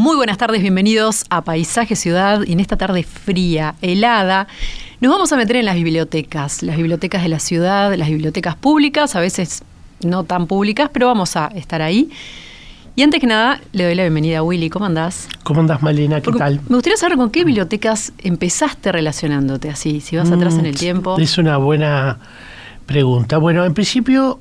[0.00, 4.48] Muy buenas tardes, bienvenidos a Paisaje Ciudad y en esta tarde fría, helada.
[5.02, 9.14] Nos vamos a meter en las bibliotecas, las bibliotecas de la ciudad, las bibliotecas públicas,
[9.14, 9.62] a veces
[10.02, 12.08] no tan públicas, pero vamos a estar ahí.
[12.96, 14.70] Y antes que nada, le doy la bienvenida a Willy.
[14.70, 15.28] ¿Cómo andás?
[15.42, 16.16] ¿Cómo andás, Malena?
[16.22, 16.60] ¿Qué Porque tal?
[16.66, 20.78] Me gustaría saber con qué bibliotecas empezaste relacionándote así, si vas atrás en el Mm,
[20.78, 21.18] tiempo.
[21.18, 22.20] Es una buena
[22.86, 23.36] pregunta.
[23.36, 24.40] Bueno, en principio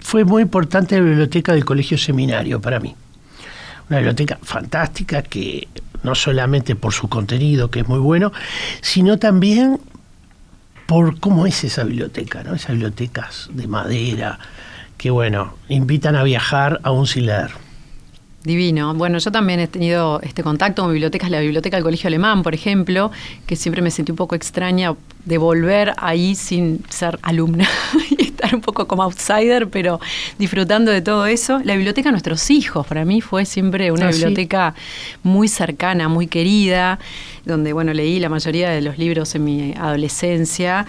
[0.00, 2.96] fue muy importante la biblioteca del Colegio Seminario para mí.
[3.88, 5.68] Una biblioteca fantástica que
[6.02, 8.32] no solamente por su contenido, que es muy bueno,
[8.80, 9.80] sino también
[10.86, 12.54] por cómo es esa biblioteca, ¿no?
[12.54, 14.38] Esas bibliotecas de madera
[14.96, 17.50] que, bueno, invitan a viajar aún sin leer.
[18.44, 18.94] Divino.
[18.94, 22.54] Bueno, yo también he tenido este contacto con bibliotecas, la biblioteca del Colegio Alemán, por
[22.54, 23.10] ejemplo,
[23.44, 27.68] que siempre me sentí un poco extraña de volver ahí sin ser alumna
[28.46, 30.00] estar un poco como outsider, pero
[30.38, 31.60] disfrutando de todo eso.
[31.64, 34.18] La biblioteca de nuestros hijos, para mí fue siempre una Ah, sí.
[34.20, 34.74] biblioteca
[35.22, 36.98] muy cercana, muy querida,
[37.44, 40.86] donde, bueno, leí la mayoría de los libros en mi adolescencia.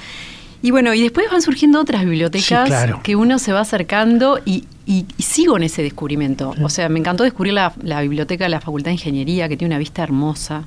[0.62, 3.00] Y bueno, y después van surgiendo otras bibliotecas Sí, claro.
[3.04, 6.54] que uno se va acercando y, y- y sigo en ese descubrimiento.
[6.64, 9.74] O sea, me encantó descubrir la, la biblioteca de la Facultad de Ingeniería, que tiene
[9.76, 10.64] una vista hermosa.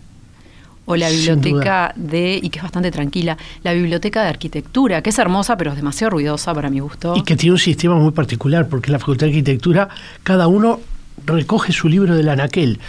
[0.90, 5.18] O la biblioteca de, y que es bastante tranquila, la biblioteca de arquitectura, que es
[5.18, 7.14] hermosa, pero es demasiado ruidosa para mi gusto.
[7.16, 9.88] Y que tiene un sistema muy particular, porque en la Facultad de Arquitectura
[10.22, 10.80] cada uno
[11.26, 12.80] recoge su libro del anaquel,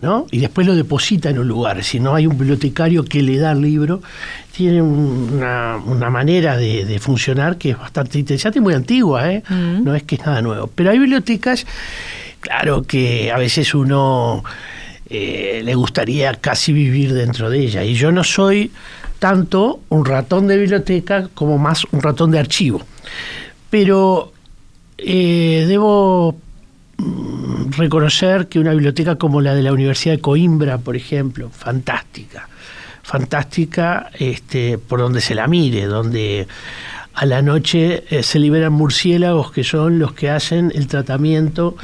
[0.00, 0.26] ¿no?
[0.30, 1.84] Y después lo deposita en un lugar.
[1.84, 4.02] Si no hay un bibliotecario que le da el libro,
[4.56, 9.42] tiene una, una manera de, de funcionar que es bastante interesante y muy antigua, ¿eh?
[9.48, 9.84] Mm.
[9.84, 10.70] No es que es nada nuevo.
[10.74, 11.66] Pero hay bibliotecas,
[12.40, 14.42] claro, que a veces uno
[15.14, 17.84] eh, le gustaría casi vivir dentro de ella.
[17.84, 18.70] Y yo no soy
[19.18, 22.80] tanto un ratón de biblioteca como más un ratón de archivo.
[23.68, 24.32] Pero
[24.96, 26.34] eh, debo
[26.96, 32.48] mm, reconocer que una biblioteca como la de la Universidad de Coimbra, por ejemplo, fantástica,
[33.02, 36.48] fantástica este, por donde se la mire, donde
[37.12, 41.76] a la noche eh, se liberan murciélagos que son los que hacen el tratamiento,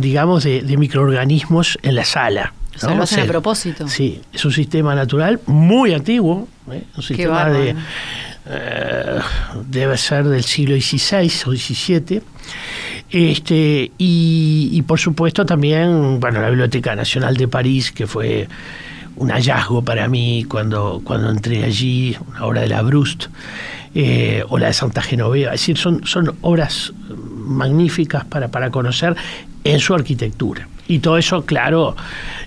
[0.00, 2.54] digamos, de, de microorganismos en la sala.
[2.74, 2.96] O sea, ¿no?
[2.96, 3.88] lo hacen a sea, propósito.
[3.88, 6.84] Sí, es un sistema natural muy antiguo, ¿eh?
[6.96, 7.76] un sistema de,
[8.46, 9.18] eh,
[9.68, 12.22] debe ser del siglo XVI o XVII.
[13.10, 18.48] Este, y, y por supuesto también, bueno, la Biblioteca Nacional de París, que fue
[19.16, 23.26] un hallazgo para mí cuando, cuando entré allí, una obra de la Brust,
[23.94, 25.52] eh, o la de Santa Genoveva.
[25.52, 29.14] Es decir, son, son obras magníficas para, para conocer
[29.64, 30.68] en su arquitectura.
[30.88, 31.96] Y todo eso, claro,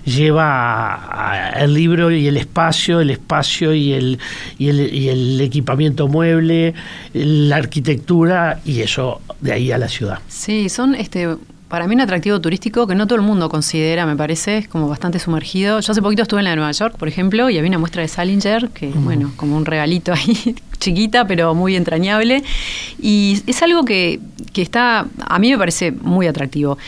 [0.04, 4.18] lleva el libro y el espacio, el espacio y el,
[4.58, 6.74] y el, y el equipamiento mueble,
[7.12, 10.18] la arquitectura y eso de ahí a la ciudad.
[10.28, 11.36] Sí, son este
[11.68, 14.88] para mí un atractivo turístico que no todo el mundo considera, me parece, es como
[14.88, 15.80] bastante sumergido.
[15.80, 18.02] Yo hace poquito estuve en la de Nueva York, por ejemplo, y había una muestra
[18.02, 22.44] de Salinger, que bueno, como un regalito ahí, chiquita, pero muy entrañable.
[23.00, 24.20] Y es algo que,
[24.52, 26.78] que está, a mí me parece muy atractivo.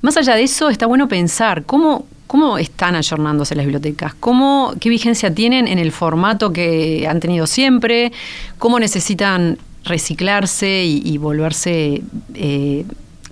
[0.00, 4.88] Más allá de eso, está bueno pensar cómo, cómo están ayornándose las bibliotecas, cómo, qué
[4.88, 8.12] vigencia tienen en el formato que han tenido siempre,
[8.58, 12.02] cómo necesitan reciclarse y, y volverse,
[12.34, 12.86] eh,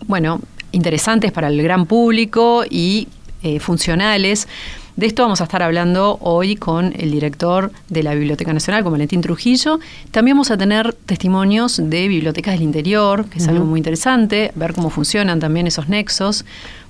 [0.06, 0.40] bueno,
[0.72, 3.08] interesantes para el gran público y
[3.42, 4.48] eh, funcionales.
[4.96, 8.92] De esto vamos a estar hablando hoy con el director de la Biblioteca Nacional, con
[8.92, 9.78] Valentín Trujillo.
[10.10, 14.72] También vamos a tener testimonios de bibliotecas del interior, que es algo muy interesante, ver
[14.72, 16.46] cómo funcionan también esos nexos.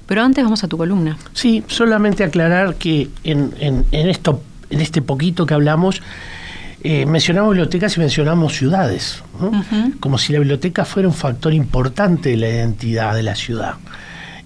[0.07, 1.19] Pero antes vamos a tu columna.
[1.33, 4.41] Sí, solamente aclarar que en, en- en esto,
[4.71, 6.01] en este poquito que hablamos,
[6.87, 9.65] eh, mencionamos bibliotecas y mencionamos ciudades, ¿no?
[10.01, 13.75] Como si la biblioteca fuera un factor importante de la identidad de la ciudad.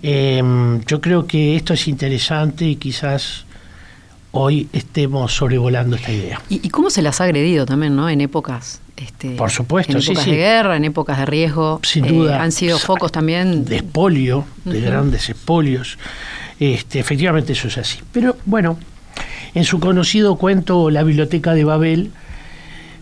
[0.02, 0.42] Eh,
[0.86, 3.44] yo creo que esto es interesante y quizás
[4.32, 6.40] hoy estemos sobrevolando esta idea.
[6.48, 8.08] ¿Y, y cómo se las ha agredido también, ¿no?
[8.08, 8.80] En épocas.
[8.96, 10.30] Este, Por supuesto, en épocas sí.
[10.30, 11.80] de guerra, en épocas de riesgo.
[11.82, 12.42] Sin eh, duda.
[12.42, 13.64] han sido focos también.
[13.64, 15.98] de espolio, de grandes espolios.
[16.58, 18.00] Este, efectivamente eso es así.
[18.12, 18.78] Pero bueno,
[19.54, 22.10] en su conocido cuento La Biblioteca de Babel,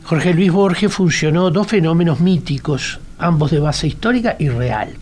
[0.08, 4.94] Jorge Luis Borges funcionó dos fenómenos míticos ambos de base histórica y real.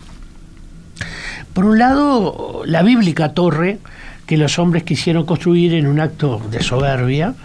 [1.53, 3.79] Por un lado, la bíblica torre
[4.25, 7.35] que los hombres quisieron construir en un acto de soberbia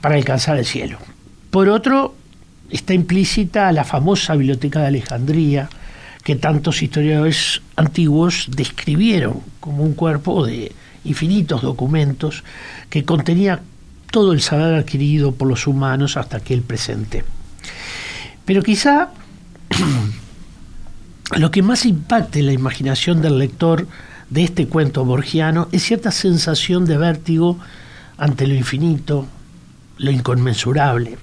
[0.00, 0.98] para alcanzar el cielo.
[1.50, 2.14] Por otro,
[2.70, 5.68] está implícita la famosa Biblioteca de Alejandría,
[6.22, 10.70] que tantos historiadores antiguos describieron como un cuerpo de
[11.02, 12.44] infinitos documentos
[12.90, 13.60] que contenía
[14.10, 17.24] todo el saber adquirido por los humanos hasta aquel presente.
[18.44, 19.10] Pero quizá
[21.36, 23.86] lo que más impacte la imaginación del lector
[24.30, 27.58] de este cuento borgiano es cierta sensación de vértigo
[28.18, 29.26] ante lo infinito,
[29.98, 31.18] lo inconmensurable.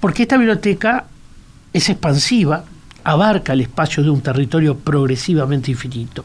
[0.00, 1.06] Porque esta biblioteca
[1.72, 2.64] es expansiva,
[3.04, 6.24] abarca el espacio de un territorio progresivamente infinito.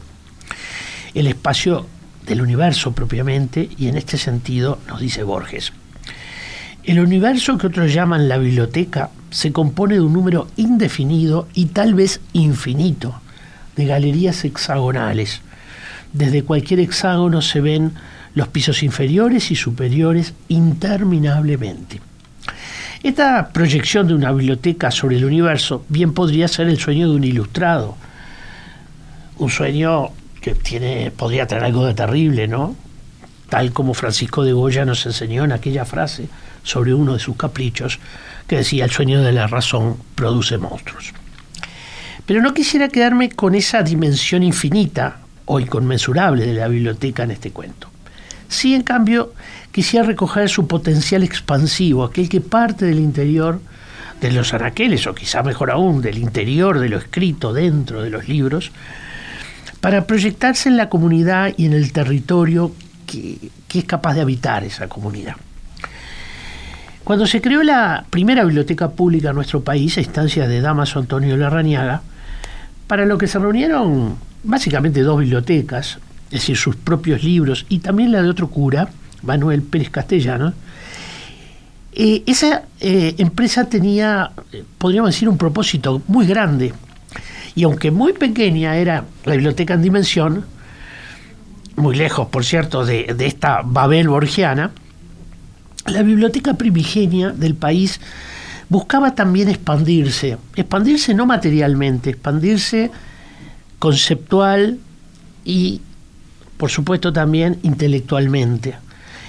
[1.14, 1.86] El espacio
[2.26, 5.72] del universo propiamente, y en este sentido nos dice Borges.
[6.84, 11.94] El universo que otros llaman la biblioteca se compone de un número indefinido y tal
[11.94, 13.20] vez infinito
[13.76, 15.40] de galerías hexagonales.
[16.12, 17.92] Desde cualquier hexágono se ven
[18.34, 22.00] los pisos inferiores y superiores interminablemente.
[23.02, 27.24] Esta proyección de una biblioteca sobre el universo bien podría ser el sueño de un
[27.24, 27.96] ilustrado,
[29.38, 30.10] un sueño
[30.42, 32.76] que tiene, podría tener algo de terrible, ¿no?
[33.48, 36.28] Tal como Francisco de Goya nos enseñó en aquella frase
[36.64, 38.00] sobre uno de sus caprichos,
[38.46, 41.12] que decía, el sueño de la razón produce monstruos.
[42.26, 47.50] Pero no quisiera quedarme con esa dimensión infinita o inconmensurable de la biblioteca en este
[47.50, 47.88] cuento.
[48.48, 49.32] Sí, en cambio,
[49.70, 53.60] quisiera recoger su potencial expansivo, aquel que parte del interior
[54.20, 58.28] de los anaqueles, o quizá mejor aún, del interior de lo escrito dentro de los
[58.28, 58.72] libros,
[59.80, 62.72] para proyectarse en la comunidad y en el territorio
[63.06, 65.34] que, es capaz de habitar esa comunidad.
[67.04, 71.36] Cuando se creó la primera biblioteca pública en nuestro país, a instancia de Damaso Antonio
[71.36, 72.02] Larrañaga,
[72.86, 78.12] para lo que se reunieron básicamente dos bibliotecas, es decir, sus propios libros y también
[78.12, 78.88] la de otro cura,
[79.22, 80.52] Manuel Pérez Castellano,
[81.94, 86.72] eh, esa eh, empresa tenía, eh, podríamos decir, un propósito muy grande.
[87.54, 90.46] Y aunque muy pequeña era la biblioteca en dimensión,
[91.76, 94.70] muy lejos, por cierto, de, de esta Babel borgiana,
[95.86, 98.00] la biblioteca primigenia del país
[98.68, 102.90] buscaba también expandirse, expandirse no materialmente, expandirse
[103.78, 104.78] conceptual
[105.44, 105.80] y,
[106.56, 108.76] por supuesto, también intelectualmente,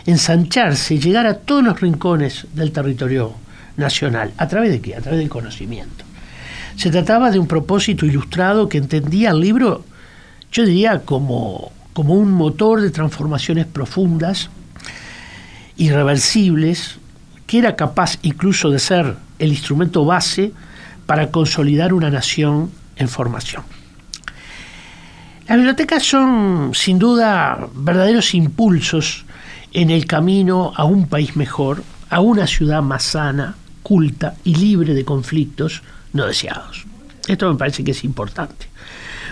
[0.06, 3.34] ensancharse, llegar a todos los rincones del territorio
[3.78, 4.32] nacional.
[4.38, 4.96] ¿A través de qué?
[4.96, 6.06] A través del conocimiento.
[6.76, 9.86] Se trataba de un propósito ilustrado que entendía el libro,
[10.52, 14.50] yo diría, como, como un motor de transformaciones profundas,
[15.78, 16.98] irreversibles,
[17.48, 20.52] que era capaz incluso de ser el instrumento base
[21.06, 23.64] para consolidar una nación en formación.
[25.48, 29.26] Las bibliotecas son sin duda verdaderos impulsos
[29.74, 34.94] en el camino a un país mejor, a una ciudad más sana, culta y libre
[34.94, 35.82] de conflictos
[36.14, 36.86] no deseados.
[37.28, 38.68] Esto me parece que es importante.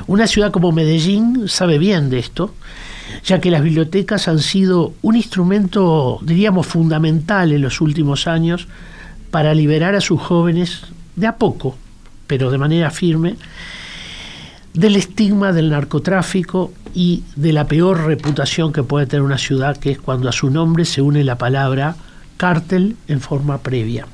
[0.07, 2.53] Una ciudad como Medellín sabe bien de esto
[3.23, 8.67] ya que las bibliotecas han sido un instrumento, diríamos, fundamental en los últimos años
[9.29, 10.81] para liberar a sus jóvenes
[11.15, 11.77] de a poco,
[12.27, 13.35] pero de manera firme,
[14.73, 19.91] del estigma del narcotráfico y de la peor reputación que puede tener una ciudad, que
[19.91, 21.95] es cuando a su nombre se une la palabra
[22.37, 24.07] cártel en forma previa,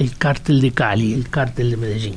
[0.00, 2.14] el cártel de Cali, el cártel de Medellín.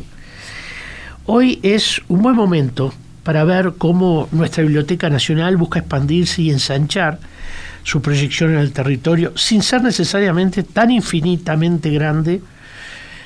[1.26, 7.20] Hoy es un buen momento para ver cómo nuestra Biblioteca Nacional busca expandirse y ensanchar
[7.84, 12.42] su proyección en el territorio sin ser necesariamente tan infinitamente grande,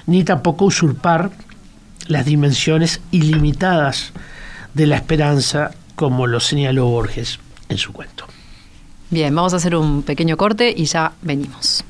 [0.08, 1.30] ni tampoco usurpar
[2.08, 4.12] las dimensiones ilimitadas
[4.74, 8.26] de la esperanza, como lo señaló Borges en su cuento.
[9.12, 11.84] Bien, vamos a hacer un pequeño corte y ya venimos.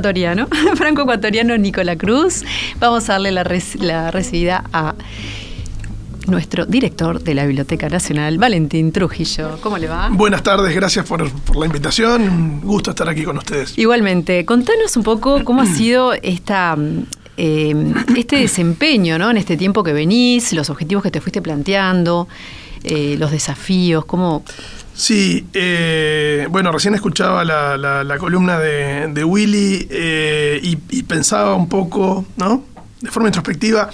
[0.00, 0.48] Ecuatoriano.
[0.76, 2.42] Franco ecuatoriano Nicola Cruz.
[2.78, 3.44] Vamos a darle la,
[3.80, 4.94] la recibida a
[6.26, 9.58] nuestro director de la Biblioteca Nacional, Valentín Trujillo.
[9.60, 10.08] ¿Cómo le va?
[10.10, 11.22] Buenas tardes, gracias por,
[11.54, 12.22] la invitación.
[12.22, 13.76] Un gusto estar aquí con ustedes.
[13.76, 16.78] Igualmente, contanos un poco cómo ha sido esta,
[17.36, 19.30] eh, este desempeño ¿no?
[19.30, 22.26] en este tiempo que venís, los objetivos que te fuiste planteando,
[22.84, 24.44] eh, los desafíos, cómo...
[24.94, 29.88] Sí, eh, bueno, recién escuchaba la, columna de, Willy
[30.62, 32.64] y, y, pensaba un poco, ¿no?
[33.00, 33.90] De forma introspectiva,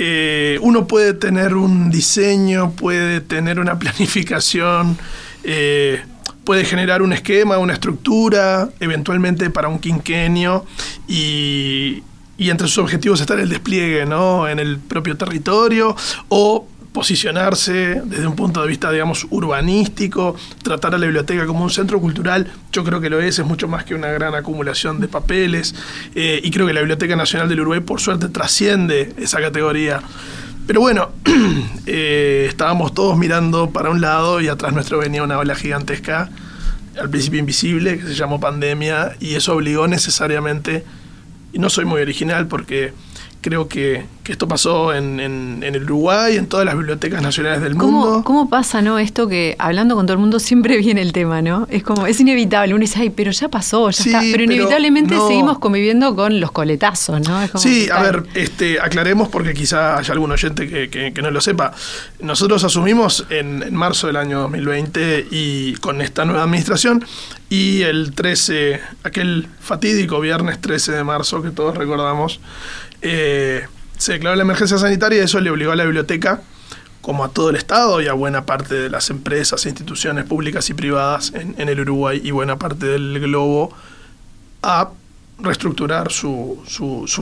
[0.00, 4.96] eh, uno puede tener un diseño, puede tener una planificación,
[5.42, 6.00] eh,
[6.44, 10.64] puede generar un esquema, una estructura, eventualmente para un quinquenio,
[11.08, 12.04] y,
[12.38, 14.48] y entre sus objetivos está el despliegue ¿no?
[14.48, 15.96] en el propio territorio
[16.28, 21.70] o posicionarse desde un punto de vista, digamos, urbanístico, tratar a la biblioteca como un
[21.70, 25.08] centro cultural, yo creo que lo es, es mucho más que una gran acumulación de
[25.08, 25.74] papeles,
[26.14, 30.00] eh, y creo que la Biblioteca Nacional del Uruguay, por suerte, trasciende esa categoría.
[30.66, 31.10] Pero bueno,
[31.86, 36.30] eh, estábamos todos mirando para un lado y atrás nuestro venía una ola gigantesca,
[37.00, 40.84] al principio invisible, que se llamó pandemia, y eso obligó necesariamente,
[41.52, 42.92] y no soy muy original porque
[43.40, 48.20] creo que, esto pasó en, en, el Uruguay, en todas las bibliotecas nacionales del mundo.
[48.24, 48.98] ¿Cómo pasa, no?
[48.98, 51.66] Esto que hablando con todo el mundo siempre viene el tema, ¿no?
[51.70, 52.74] Es como, es inevitable.
[52.74, 54.20] Uno dice, ay, pero ya pasó, ya está.
[54.20, 57.38] Pero inevitablemente seguimos conviviendo con los coletazos, ¿no?
[57.56, 61.72] sí, a ver, este, aclaremos porque quizá haya algún oyente que, que, no lo sepa.
[62.20, 67.02] Nosotros asumimos en, en marzo del año 2020 y con esta nueva administración
[67.50, 72.40] y el 13, aquel fatídico viernes 13 de marzo que todos recordamos,
[73.02, 76.40] eh, se declaró la emergencia sanitaria y eso le obligó a la biblioteca,
[77.00, 80.68] como a todo el Estado y a buena parte de las empresas e instituciones públicas
[80.70, 83.72] y privadas en, el Uruguay y buena parte del globo,
[84.62, 84.90] a
[85.40, 86.62] reestructurar su,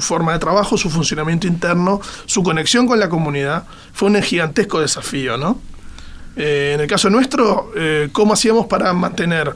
[0.01, 3.65] forma de trabajo, su funcionamiento interno, su conexión con la comunidad.
[3.93, 5.61] Fue un gigantesco desafío, ¿no?
[6.37, 9.55] Eh, en el caso nuestro, eh, ¿cómo hacíamos para mantener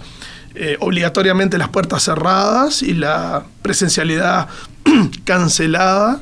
[0.80, 4.48] obligatoriamente las puertas cerradas y la presencialidad
[5.24, 6.20] cancelada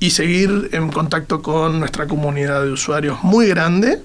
[0.00, 4.02] y seguir en contacto con nuestra comunidad de usuarios muy grande,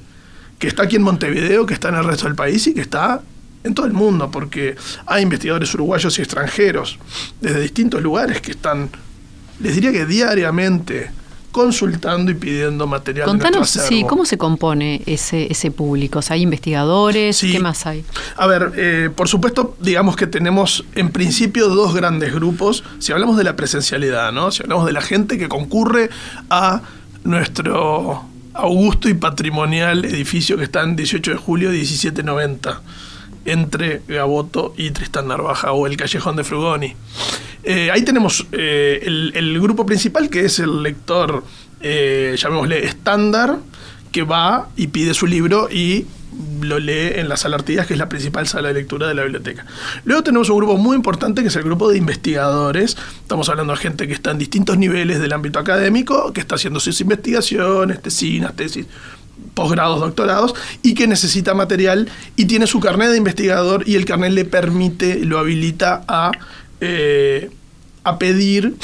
[0.58, 3.22] que está aquí en Montevideo, que está en el resto del país y que está
[3.64, 6.98] en todo el mundo, porque hay investigadores uruguayos y extranjeros
[7.42, 8.90] desde distintos lugares que están,
[9.60, 11.12] les diría que diariamente,
[11.52, 13.28] consultando y pidiendo material.
[13.28, 16.20] Contanos, sí, ¿cómo se compone ese, ese público?
[16.30, 17.40] ¿Hay investigadores?
[17.40, 18.04] ¿Qué más hay?
[18.38, 22.84] A ver, eh, por supuesto, digamos que tenemos en principio dos grandes grupos.
[23.00, 24.52] Si hablamos de la presencialidad, ¿no?
[24.52, 26.10] Si hablamos de la gente que concurre
[26.50, 26.82] a
[27.24, 32.82] nuestro augusto y patrimonial edificio que está en 18 de julio 1790
[33.52, 36.96] entre Gaboto y Tristán Narvaja o el Callejón de Frugoni.
[37.64, 41.44] Eh, ahí tenemos eh, el, grupo principal que es el lector,
[41.82, 43.58] eh, llamémosle estándar,
[44.12, 46.06] que va y pide su libro y
[46.62, 49.24] lo lee en la sala Artigas, que es la principal sala de lectura de la
[49.24, 49.66] biblioteca.
[50.06, 52.96] Luego tenemos un grupo muy importante que es el grupo de investigadores.
[53.22, 56.80] Estamos hablando de gente que está en distintos niveles del ámbito académico, que está haciendo
[56.80, 58.86] sus investigaciones, tesinas, tesis,
[59.54, 64.32] posgrados, doctorados, y que necesita material y tiene su carnet de investigador y el carnet
[64.32, 66.32] le permite, lo habilita a,
[66.82, 67.50] eh,
[68.04, 68.76] a pedir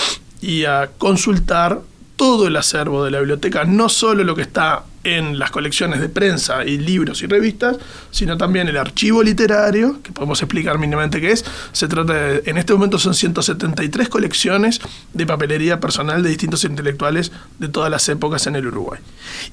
[0.41, 1.81] y a consultar
[2.15, 6.09] todo el acervo de la biblioteca, no solo lo que está en las colecciones de
[6.09, 7.77] prensa y libros y revistas,
[8.11, 11.45] sino también el archivo literario, que podemos explicar mínimamente qué es.
[11.71, 14.81] Se trata de, en este momento son 173 colecciones
[15.13, 18.99] de papelería personal de distintos intelectuales de todas las épocas en el Uruguay.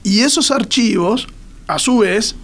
[0.02, 1.28] Y esos archivos,
[1.66, 2.34] a su vez,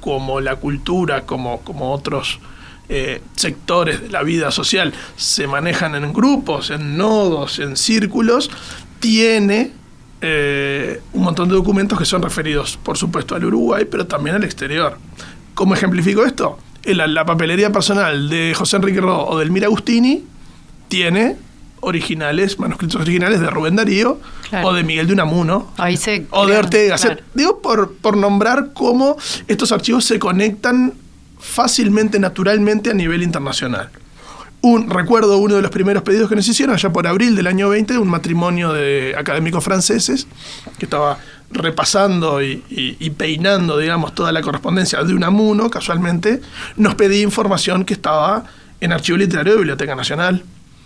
[0.00, 2.40] como la cultura, como, como otros
[2.88, 8.50] eh, sectores de la vida social, se manejan en grupos, en nodos, en círculos,
[9.00, 9.77] tiene
[10.20, 14.44] eh, un montón de documentos que son referidos, por supuesto, al Uruguay, pero también al
[14.44, 14.98] exterior.
[15.54, 16.58] ¿Cómo ejemplifico esto?
[16.84, 20.24] La, la papelería personal de José Enrique Rodó o del Mira Agustini
[20.88, 21.36] tiene
[21.80, 24.20] originales, manuscritos originales de Rubén Darío
[24.64, 25.70] o de Miguel de Unamuno
[26.30, 26.96] o de Ortega.
[27.34, 30.94] digo por, por nombrar cómo estos archivos se conectan
[31.38, 33.90] fácilmente, naturalmente a nivel internacional
[34.60, 37.68] un, recuerdo uno de los primeros pedidos que nos hicieron allá por abril del año
[37.68, 40.26] 20, un matrimonio de académicos franceses
[40.78, 41.18] que estaba
[41.50, 46.40] repasando y, peinando, digamos, toda la correspondencia de Unamuno, casualmente,
[46.76, 48.44] nos pedía información que estaba
[48.80, 50.42] en Archivo Literario de Biblioteca Nacional.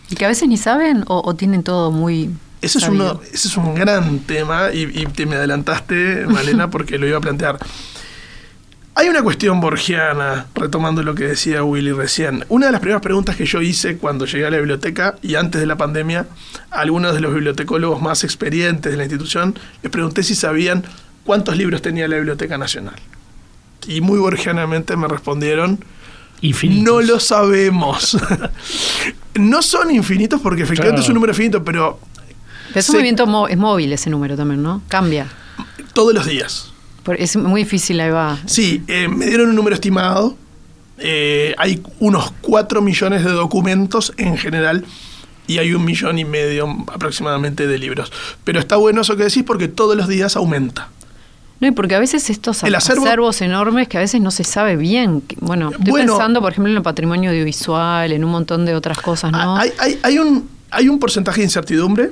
[0.08, 2.30] ¿Y que a veces ni saben o, tienen todo muy...
[2.60, 6.96] Ese es, uno, ese es un gran tema y, y te me adelantaste, Malena, porque
[6.96, 7.58] lo iba a plantear
[8.94, 12.44] Hay una cuestión borgiana, retomando lo que decía Willy recién.
[12.50, 15.60] Una de las primeras preguntas que yo hice cuando llegué a la biblioteca y antes
[15.62, 16.26] de la pandemia,
[16.70, 20.84] a algunos de los bibliotecólogos más experientes de la institución, les pregunté si sabían
[21.24, 22.96] cuántos libros tenía la Biblioteca Nacional.
[23.86, 25.82] Y muy borgianamente me respondieron,
[26.42, 26.84] Infinitos.
[26.84, 28.18] no lo sabemos.
[29.36, 31.02] no son infinitos porque efectivamente Claro.
[31.04, 31.98] es un número finito, pero
[32.68, 34.82] Pero es un movimiento mo- es móvil ese número también, ¿no?
[34.88, 35.28] Cambia.
[35.94, 36.71] todos los días.
[37.18, 38.38] Es muy difícil, ahí va.
[38.46, 40.36] Sí, eh, me dieron un número estimado.
[40.98, 44.84] Eh, hay unos 4 millones de documentos en general
[45.48, 48.12] y hay un millón y medio aproximadamente de libros.
[48.44, 50.88] Pero está bueno eso que decís porque todos los días aumenta.
[51.60, 54.44] No, y porque a veces estos El acervo- acervos enormes que a veces no se
[54.44, 55.22] sabe bien.
[55.40, 56.12] Bueno, estoy Bueno.
[56.14, 59.56] pensando, por ejemplo, en el patrimonio audiovisual, en un montón de otras cosas, ¿no?
[59.56, 62.10] Ah, Hay, hay- hay un, hay un porcentaje de incertidumbre.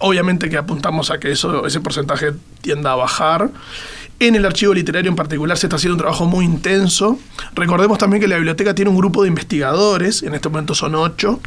[0.00, 3.50] Obviamente que apuntamos a que eso, ese porcentaje tienda a bajar.
[4.20, 7.18] En el archivo literario en particular se está haciendo un trabajo muy intenso.
[7.54, 11.40] Recordemos también que la biblioteca tiene un grupo de investigadores, en este momento son ocho.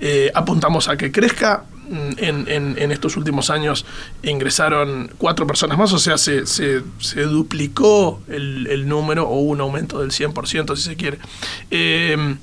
[0.00, 1.64] Eh, apuntamos a que crezca.
[1.88, 3.84] Mm, En, en- en estos últimos años
[4.22, 9.60] ingresaron cuatro personas más, o sea, se, se- se duplicó el, el número o un
[9.60, 11.18] aumento del 100%, si se quiere.
[11.70, 12.36] Eh,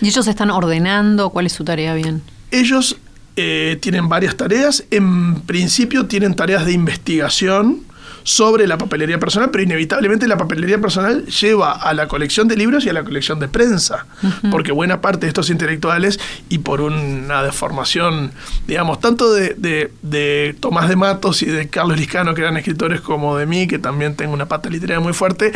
[0.00, 2.22] Y ellos están ordenando cuál es su tarea bien.
[2.50, 2.96] ellos
[3.36, 4.84] eh, tienen varias tareas.
[4.90, 7.80] En principio tienen tareas de investigación
[8.24, 12.84] sobre la papelería personal, pero inevitablemente la papelería personal lleva a la colección de libros
[12.84, 14.06] y a la colección de prensa,
[14.50, 18.32] porque buena parte de estos intelectuales, y por una deformación,
[18.66, 23.00] digamos, tanto de, de- de Tomás de Matos y de Carlos Liscano, que eran escritores,
[23.02, 25.52] como de mí, que también tengo una pata literaria muy fuerte,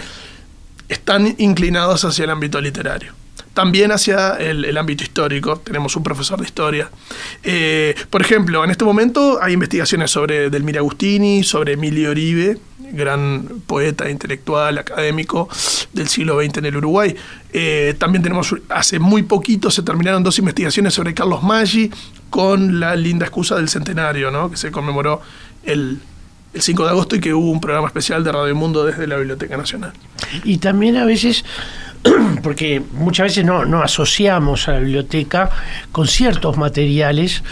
[0.88, 3.12] están inclinados hacia el ámbito literario.
[3.58, 5.56] También hacia el, ámbito histórico.
[5.58, 6.88] Tenemos un profesor de historia.
[7.42, 12.56] Eh, por ejemplo, en este momento hay investigaciones sobre Delmira Agustini, sobre Emilio Oribe,
[12.92, 15.48] gran poeta, intelectual, académico
[15.92, 17.16] del siglo XX en el Uruguay.
[17.52, 21.90] Eh, también tenemos, hace muy poquito se terminaron dos investigaciones sobre Carlos Maggi
[22.30, 24.52] con la linda excusa del centenario, ¿no?
[24.52, 25.20] que se conmemoró
[25.64, 25.98] el,
[26.54, 29.16] el 5 de agosto y que hubo un programa especial de Radio Mundo desde la
[29.16, 29.92] Biblioteca Nacional.
[30.44, 31.44] Y también a veces,
[32.42, 35.50] porque muchas veces no, no asociamos a la biblioteca
[35.92, 37.42] con ciertos materiales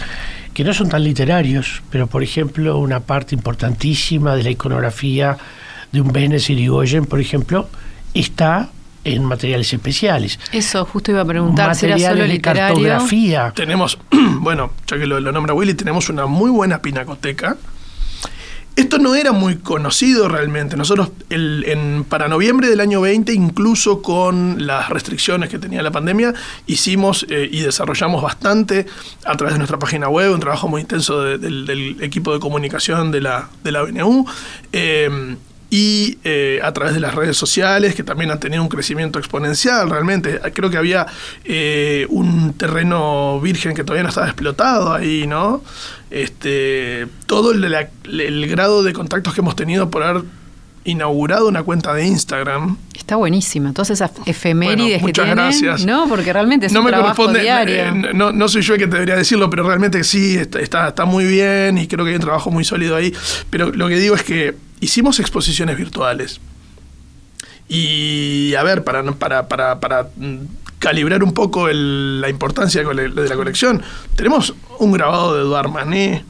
[0.53, 5.37] que no son tan literarios, pero por ejemplo una parte importantísima de la iconografía
[5.91, 7.69] de un Benes Irigoyen, por ejemplo,
[8.13, 8.69] está
[9.03, 10.39] en materiales especiales.
[10.51, 12.75] Eso justo iba a preguntar, si era solo materiales de literario.
[12.75, 13.53] cartografía.
[13.55, 13.97] Tenemos,
[14.39, 17.55] bueno, ya que lo, lo nombra Willy, tenemos una muy buena pinacoteca.
[18.77, 20.77] Esto no era muy conocido realmente.
[20.77, 21.09] Nosotros
[22.07, 26.33] para noviembre del año 20, incluso con las restricciones que tenía la pandemia,
[26.67, 28.85] hicimos eh, y desarrollamos bastante
[29.25, 32.39] a través de nuestra página web, un trabajo muy intenso de- del, del equipo de
[32.39, 34.25] comunicación de la, de la BNU.
[34.71, 35.35] eh,
[35.69, 39.89] y eh, a través de las redes sociales, que también han tenido un crecimiento exponencial
[39.89, 40.39] realmente.
[40.53, 41.05] Creo que había
[41.43, 45.61] eh, un terreno virgen que todavía no estaba explotado ahí, ¿no?
[46.09, 50.23] Este, todo el, la- el grado de contactos que hemos tenido por haber
[50.85, 52.77] inaugurado una cuenta de Instagram.
[52.97, 53.73] Está buenísima.
[53.73, 55.35] Todas esas efemérides Bueno, que muchas tienen.
[55.43, 55.85] gracias.
[55.85, 57.75] No, porque realmente es no un me trabajo corresponde, diario.
[57.75, 61.03] eh, no, no soy yo el que debería decirlo, pero realmente sí, está, está, está
[61.05, 63.13] muy bien y creo que hay un trabajo muy sólido ahí.
[63.49, 66.39] Pero lo que digo es que hicimos exposiciones virtuales.
[67.69, 70.07] Y a ver, para, para, para, para
[70.79, 73.81] calibrar un poco el- la importancia de la colección,
[74.15, 76.23] tenemos un grabado de Eduard Manet,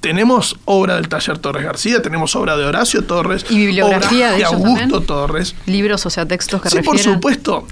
[0.00, 4.44] tenemos obra del taller Torres García, tenemos obra de Horacio Torres, ¿Y bibliografía obra de
[4.44, 5.06] Augusto también?
[5.06, 5.54] Torres.
[5.66, 7.66] Libros, o sea, textos que Sí, por supuesto.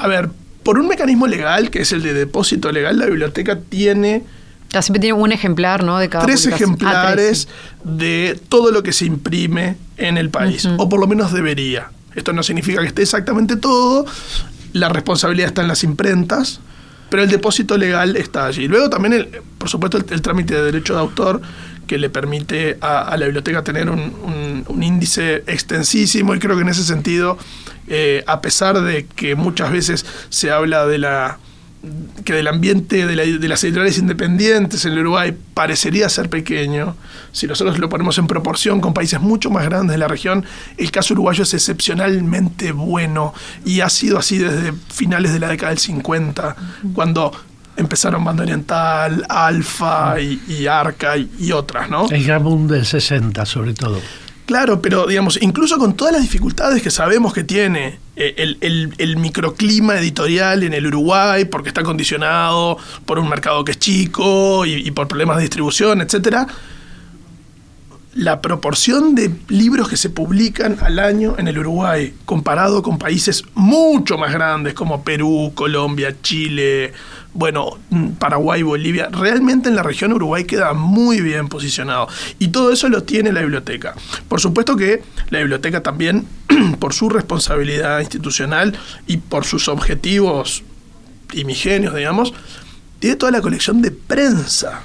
[0.00, 0.30] A ver,
[0.62, 4.24] por un mecanismo legal, que es el de depósito legal, la biblioteca tiene
[4.80, 5.98] siempre tiene un ejemplar, ¿no?
[5.98, 6.46] De cada tres.
[6.46, 7.48] Ah, ejemplares tres,
[7.84, 11.90] de todo lo que se imprime en el país, o por lo menos debería.
[12.14, 14.04] Esto no significa que esté exactamente todo,
[14.72, 16.60] la responsabilidad está en las imprentas,
[17.08, 18.68] pero el depósito legal está allí.
[18.68, 19.28] Luego también, el-
[19.58, 21.40] por supuesto, el, el trámite de derecho de autor
[21.88, 26.54] que le permite a, a la biblioteca tener un, un- un índice extensísimo y creo
[26.54, 27.36] que en ese sentido,
[27.88, 31.38] eh, a pesar de que muchas veces se habla de la
[32.24, 36.94] que del ambiente de, la- de las editoriales independientes en el Uruguay parecería ser pequeño,
[37.32, 40.44] si nosotros lo ponemos en proporción con países mucho más grandes de la región,
[40.76, 43.32] el caso uruguayo es excepcionalmente bueno
[43.64, 46.56] y ha sido así desde finales de la década del 50,
[46.92, 47.32] cuando
[47.76, 52.08] empezaron Banda Oriental, Alfa y, y Arca y, y otras, ¿no?
[52.10, 54.00] El boom del 60, sobre todo.
[54.50, 59.96] Claro, pero digamos, incluso con todas las dificultades que sabemos que tiene eh, el, microclima
[59.96, 64.90] editorial en el Uruguay, porque está condicionado por un mercado que es chico y, y
[64.90, 66.48] por problemas de distribución, etcétera,
[68.14, 73.44] la proporción de libros que se publican al año en el Uruguay, comparado con países
[73.54, 76.92] mucho más grandes como Perú, Colombia, Chile,
[77.32, 82.08] bueno, mm, Paraguay, Bolivia, realmente en la región Uruguay queda muy bien posicionado.
[82.38, 83.94] Y todo eso lo tiene la biblioteca.
[84.28, 86.26] Por supuesto que la biblioteca también,
[86.78, 90.64] por su responsabilidad institucional y por sus objetivos
[91.28, 92.34] primigenios, digamos,
[92.98, 94.82] tiene toda la colección de prensa.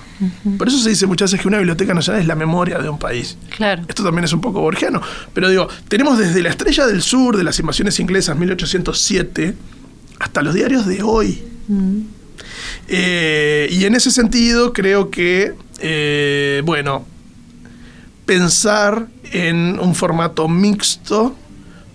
[0.57, 2.97] Por eso se dice muchas veces que una biblioteca nacional es la memoria de un
[2.97, 3.37] país.
[3.57, 3.83] Claro.
[3.87, 5.01] Esto también es un poco borgiano.
[5.33, 9.55] Pero digo, tenemos desde la estrella del sur de las invasiones inglesas 1807
[10.19, 11.43] hasta los diarios de hoy.
[12.87, 17.05] Eh, y en ese sentido creo que, eh, bueno,
[18.25, 21.35] pensar en un formato mixto,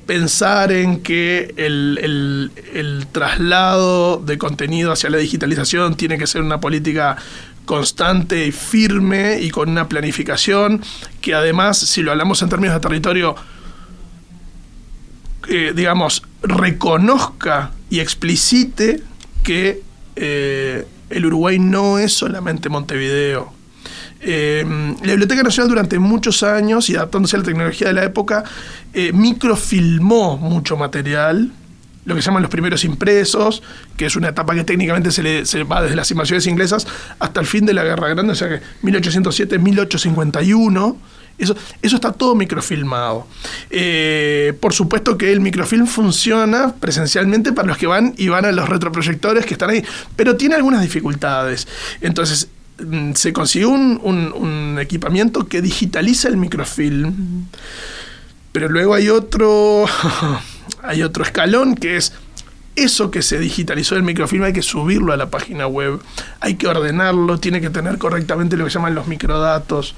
[0.07, 6.61] pensar en que el, el- traslado de contenido hacia la digitalización tiene que ser una
[6.61, 7.17] política
[7.65, 10.81] constante y firme y con una planificación
[11.21, 13.35] que además, si lo hablamos en términos de territorio,
[15.49, 19.03] eh, digamos, reconozca y explicite
[19.43, 19.83] que
[20.23, 23.55] eh, el Uruguay no es solamente Montevideo.
[24.21, 24.63] Eh,
[25.03, 28.45] la Biblioteca Nacional durante muchos años y adaptándose a la tecnología de la época,
[28.93, 31.53] eh, microfilmó mucho material,
[32.05, 33.63] lo que se llaman los primeros impresos,
[33.97, 36.87] que es una etapa que técnicamente se, le, se va desde las invasiones inglesas
[37.19, 40.97] hasta el fin de la Guerra Grande, o sea que 1807-1851.
[41.41, 43.27] Eso, eso está todo microfilmado.
[43.71, 48.53] Eh, por supuesto que el microfilm funciona presencialmente para los que van y van a
[48.53, 49.85] los retroproyectores que están ahí,
[50.17, 51.67] pero tiene algunas dificultades.
[52.01, 52.49] Entonces,
[52.79, 57.47] mm, se consiguió un, un- un equipamiento que digitaliza el microfilm,
[58.53, 59.85] pero luego hay otro,
[60.83, 62.13] hay otro escalón que es
[62.77, 66.01] eso que se digitalizó del microfilm hay que subirlo a la página web,
[66.41, 69.95] hay que ordenarlo, tiene que tener correctamente lo que llaman los microdatos,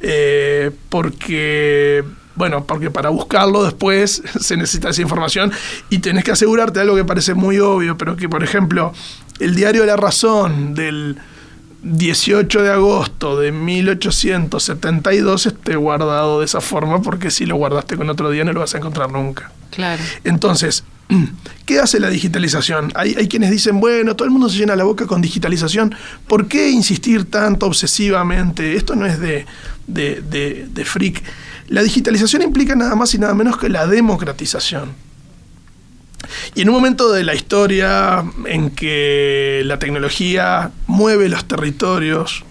[0.00, 5.52] eh, porque, bueno, porque para buscarlo después se necesita esa información
[5.88, 8.92] y tenés que asegurarte de algo que parece muy obvio, pero que, por ejemplo,
[9.38, 11.18] el diario La Razón del
[11.82, 18.10] 18 de agosto de 1872 esté guardado de esa forma, porque si lo guardaste con
[18.10, 19.50] otro día no lo vas a encontrar nunca.
[19.70, 20.02] Claro.
[20.24, 20.84] Entonces,
[21.66, 22.92] ¿qué hace la digitalización?
[22.94, 25.94] Hay, quienes dicen, bueno, todo el mundo se llena la boca con digitalización.
[26.26, 28.76] ¿Por qué insistir tanto obsesivamente?
[28.76, 29.46] Esto no es de,
[29.86, 31.22] de, de- de freak.
[31.68, 34.90] La digitalización implica nada más y nada menos que la democratización.
[36.54, 42.44] Y en un momento de la historia en que la tecnología mueve los territorios,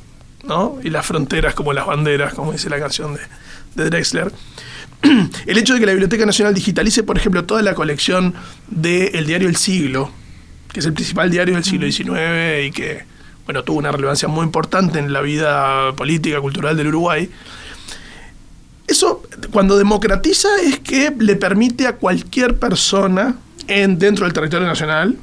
[0.47, 0.77] ¿no?
[0.83, 3.21] Y las fronteras como las banderas, como dice la canción de,
[3.75, 4.31] de Drexler.
[5.45, 8.33] El hecho de que la Biblioteca Nacional digitalice, por ejemplo, toda la colección
[8.67, 10.12] del diario El Siglo,
[10.71, 13.03] que es el principal diario del siglo XIX y que,
[13.45, 17.29] bueno, tuvo una relevancia muy importante en la vida política, cultural del Uruguay.
[18.88, 23.35] Eso, cuando democratiza, es que le permite a cualquier persona
[23.67, 25.17] en, dentro del territorio nacional,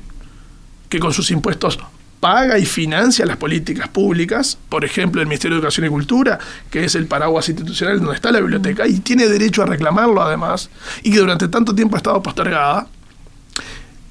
[0.89, 1.79] que con sus impuestos
[2.21, 6.39] paga y financia las políticas públicas, por ejemplo, el Ministerio de Educación y Cultura,
[6.71, 10.71] que es el paraguas institucional donde está la biblioteca, y tiene derecho a reclamarlo además,
[11.03, 12.89] y que durante tanto tiempo ha estado postergada,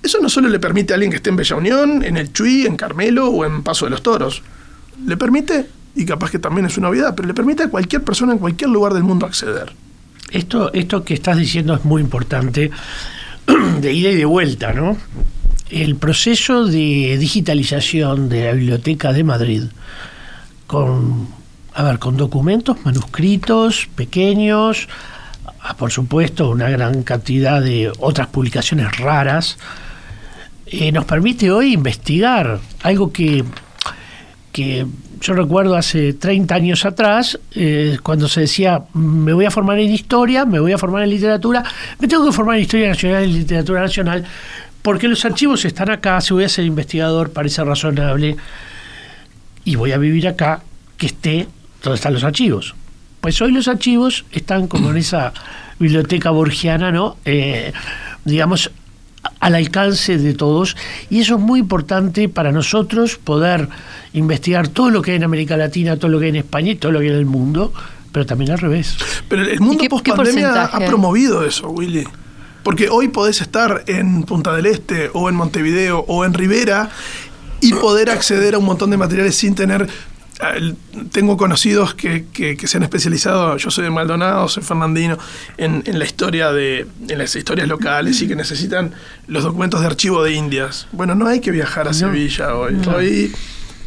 [0.02, 2.68] eso no solo le permite a alguien que esté en Bella Unión, en el Chuy,
[2.68, 4.44] en Carmelo o en Paso de los Toros,
[5.04, 8.34] le permite, y capaz que también es una novedad, pero le permite a cualquier persona
[8.34, 9.74] en cualquier lugar del mundo acceder.
[10.30, 12.70] Esto, esto que estás diciendo es muy importante,
[13.82, 14.96] de ida y de vuelta, ¿no?
[15.70, 19.64] El proceso de digitalización de la Biblioteca de Madrid,
[20.68, 21.28] con,
[21.74, 24.88] a ver, con documentos, manuscritos pequeños,
[25.62, 29.58] ah, por supuesto, una gran cantidad de otras publicaciones raras,
[30.68, 33.44] eh, nos permite hoy investigar algo que,
[34.52, 34.86] que
[35.22, 39.92] yo recuerdo hace 30 años atrás, eh, cuando se decía, me voy a formar en
[39.92, 41.64] historia, me voy a formar en literatura,
[42.00, 44.26] me tengo que formar en historia nacional y literatura nacional,
[44.86, 48.38] porque los archivos están acá, si voy a ser investigador parece razonable,
[49.64, 50.62] y voy a vivir acá,
[50.96, 51.48] que esté
[51.82, 52.76] donde están los archivos.
[53.20, 55.34] Pues hoy los archivos están como en esa
[55.80, 57.18] biblioteca borgiana, ¿no?
[57.26, 57.74] Eh,
[58.26, 58.70] digamos,
[59.40, 60.78] al alcance de todos
[61.10, 63.68] y eso es muy importante para nosotros poder
[64.14, 66.76] investigar todo lo que hay en América Latina, todo lo que hay en España y
[66.76, 67.74] todo lo que hay en el mundo,
[68.12, 68.98] pero también al revés.
[69.28, 72.08] Pero el mundo post pandemia ha promovido eso, Willy.
[72.66, 76.90] Porque hoy podés estar en Punta del Este o en Montevideo o en Rivera
[77.62, 79.88] y poder acceder a un montón de materiales sin tener...
[81.14, 85.18] Tengo conocidos que, que- que se han especializado, yo soy de Maldonado, soy fernandino,
[85.58, 88.92] en, en la historia de, en las historias locales y que necesitan
[89.28, 90.88] los documentos de archivo de Indias.
[90.92, 92.76] Bueno, no hay que viajar a Sevilla hoy.
[92.94, 93.32] Hoy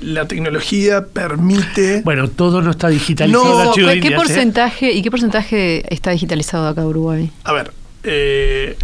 [0.00, 2.00] la tecnología permite...
[2.02, 3.64] Bueno, todo no está digitalizado.
[3.66, 4.16] No, ¿Qué, de ¿eh?
[4.16, 7.30] porcentaje y qué porcentaje está digitalizado acá en Uruguay?
[7.44, 7.72] A ver,
[8.08, 8.76] eh,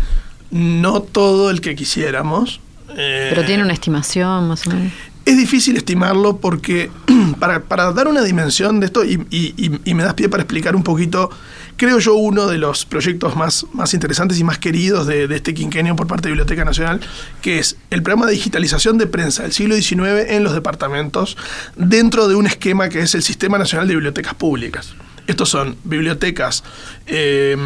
[0.50, 2.60] no todo el que quisiéramos.
[2.96, 4.92] eh, Pero tiene una estimación más o menos.
[5.24, 6.90] Es difícil estimarlo porque
[7.40, 10.82] para, para dar una dimensión de esto, y, y- me das pie para explicar un
[10.82, 11.30] poquito,
[11.78, 15.54] creo yo uno de los proyectos más, más interesantes y más queridos de, de este
[15.54, 17.00] quinquenio por parte de Biblioteca Nacional,
[17.40, 21.38] que es el programa de digitalización de prensa del siglo XIX en los departamentos,
[21.74, 24.94] dentro de un esquema que es el Sistema Nacional de Bibliotecas Públicas.
[25.26, 26.62] Estos son bibliotecas...
[27.06, 27.56] eh,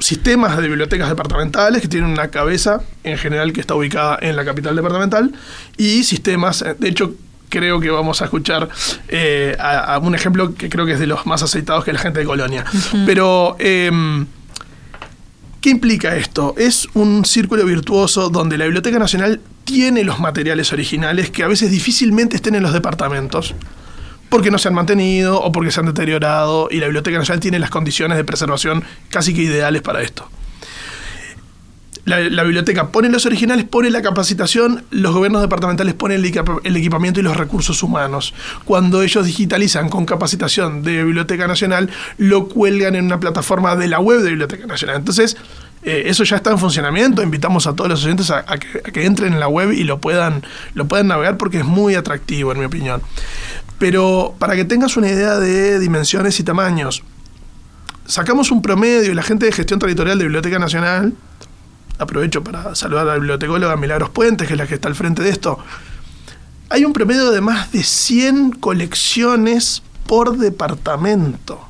[0.00, 4.44] sistemas de bibliotecas departamentales que tienen una cabeza en general que está ubicada en la
[4.44, 5.32] capital departamental
[5.76, 7.14] y sistemas, eh, de hecho
[7.48, 8.68] creo que vamos a escuchar
[9.08, 11.98] eh, a, a un ejemplo que creo que es de los más aceitados que la
[11.98, 12.64] gente de Colonia.
[13.06, 14.26] Pero, em,
[15.60, 16.54] ¿qué implica esto?
[16.58, 21.70] Es un círculo virtuoso donde la Biblioteca Nacional tiene los materiales originales que a veces
[21.70, 23.54] difícilmente estén en los departamentos
[24.28, 27.58] porque no se han mantenido o porque se han deteriorado y la Biblioteca Nacional tiene
[27.58, 30.28] las condiciones de preservación casi que ideales para esto.
[32.04, 36.74] La, biblioteca pone los originales, pone la capacitación, los gobiernos departamentales ponen el, equipa- el
[36.74, 38.32] equipamiento y los recursos humanos.
[38.64, 44.00] Cuando ellos digitalizan con capacitación de Biblioteca Nacional, lo cuelgan en una plataforma de la
[44.00, 44.96] web de Biblioteca Nacional.
[44.96, 45.36] Entonces,
[45.82, 47.22] eh, eso ya está en funcionamiento.
[47.22, 49.84] Invitamos a todos los oyentes a, a que, a que entren en la web y
[49.84, 53.02] lo puedan, lo puedan navegar porque es muy atractivo, en mi opinión.
[53.78, 57.02] Pero para que tengas una idea de dimensiones y tamaños,
[58.06, 61.14] sacamos un promedio y la gente de gestión territorial de Biblioteca Nacional,
[61.98, 65.22] aprovecho para saludar a la bibliotecóloga Milagros Puentes, que es la que está al frente
[65.22, 65.58] de esto,
[66.70, 71.68] hay un promedio de más de 100 colecciones por departamento,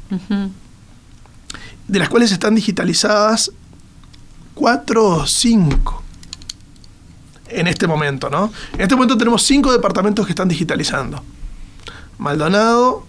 [1.87, 3.53] de las cuales están digitalizadas
[4.55, 6.03] 4 o 5
[7.51, 8.53] en este momento, ¿no?
[8.75, 11.23] En este momento tenemos 5 departamentos que están digitalizando.
[12.19, 13.05] Maldonado,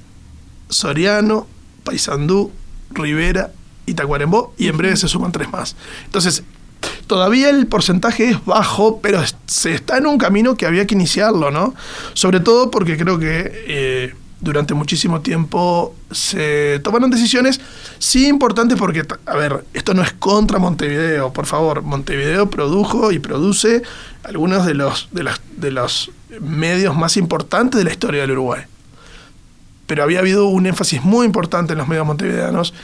[0.70, 1.48] Soriano,
[1.84, 2.52] Paysandú,
[2.92, 3.52] Rivera
[3.86, 5.76] y Tacuarembó, y en breve se suman tres más.
[6.06, 6.44] Entonces,
[7.08, 11.50] todavía el porcentaje es bajo, pero se está en un camino que había que iniciarlo,
[11.52, 11.74] ¿no?
[12.14, 17.60] Sobre todo porque creo que eh, durante muchísimo tiempo se tomaron decisiones,
[17.98, 23.20] sí importantes porque, a ver, esto no es contra Montevideo, por favor, Montevideo produjo y
[23.20, 23.82] produce
[24.24, 28.62] algunos de los, de las- de los medios más importantes de la historia del Uruguay
[29.90, 32.76] pero había habido un énfasis muy importante en los medios montevideanos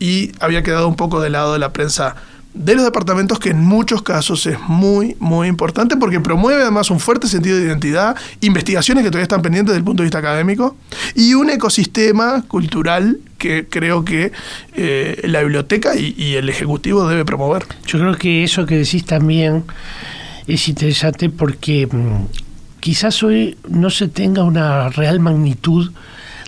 [0.00, 2.16] y había quedado un poco de lado la prensa
[2.54, 6.98] de los departamentos, que en muchos casos es muy, muy importante porque promueve además un
[6.98, 10.76] fuerte sentido de identidad, investigaciones que todavía están pendientes desde el punto de vista académico
[11.14, 14.32] y un ecosistema cultural que creo que
[14.74, 17.64] eh, la biblioteca y, y el Ejecutivo debe promover.
[17.86, 19.62] Yo creo que eso que decís también
[20.48, 22.26] es interesante porque mm,
[22.80, 25.92] quizás hoy no se tenga una real magnitud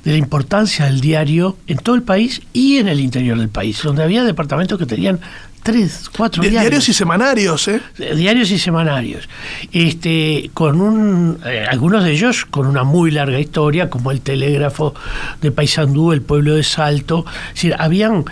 [0.07, 3.81] de la importancia del diario en todo el país y en el interior del país,
[3.83, 5.19] donde había departamentos que tenían
[5.65, 6.63] tres, cuatro Di- diarios.
[6.71, 7.81] diarios y semanarios, ¿eh?
[7.99, 9.29] Eh, diarios y semanarios.
[9.73, 14.95] Este, con un, eh, algunos de ellos con una muy larga historia, como el Telégrafo
[15.43, 17.27] de Paysandú, el pueblo de Salto.
[17.49, 18.25] Es decir, habían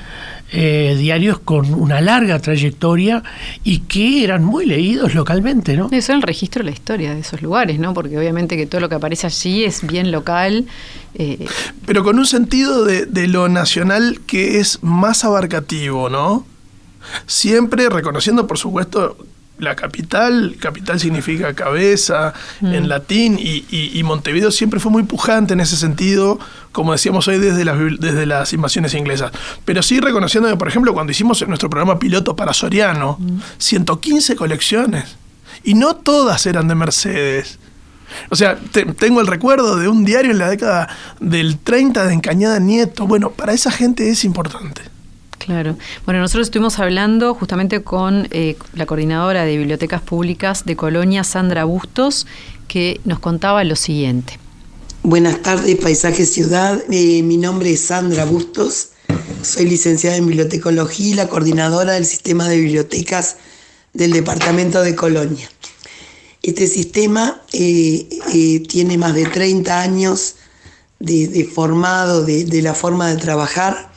[0.57, 3.25] eh, diarios con una larga trayectoria
[3.65, 5.87] y que eran muy leídos localmente, ¿no?
[5.87, 7.93] Eso es el registro de la historia de esos lugares, ¿no?
[7.93, 10.67] Porque obviamente que todo lo que aparece allí es bien local.
[11.15, 11.45] eh,
[11.87, 16.47] pero con un sentido de, de lo nacional que es más abarcativo, ¿no?
[17.27, 19.17] Siempre reconociendo, por supuesto,
[19.59, 25.53] la capital, capital significa cabeza en latín, y, y- y Montevideo siempre fue muy pujante
[25.55, 26.39] en ese sentido,
[26.73, 29.31] como decíamos hoy desde las, desde las invasiones inglesas.
[29.65, 33.19] Pero sí reconociendo que, por ejemplo, cuando hicimos nuestro programa piloto para Soriano,
[33.59, 35.17] 115 colecciones,
[35.63, 37.59] y no todas eran de Mercedes.
[38.31, 40.89] O sea, te- tengo el recuerdo de un diario en la década
[41.21, 43.07] del 30 de Encañada Nieto.
[43.07, 44.83] Bueno, para esa gente es importante.
[45.45, 45.77] Claro.
[46.07, 51.65] Bueno, nosotros estuvimos hablando justamente con eh, la coordinadora de bibliotecas públicas de Colonia, Sandra
[51.65, 52.27] Bustos,
[52.67, 54.39] que nos contaba lo siguiente.
[55.03, 56.83] Buenas tardes, Paisaje Ciudad.
[56.91, 58.93] Eh, mi nombre es Sandra Bustos.
[59.43, 63.37] Soy licenciada en bibliotecología y la coordinadora del sistema de bibliotecas
[63.93, 65.51] del departamento de Colonia.
[66.43, 70.37] Este sistema eh, tiene más de 30 años
[71.01, 73.93] de, formado de la forma de trabajar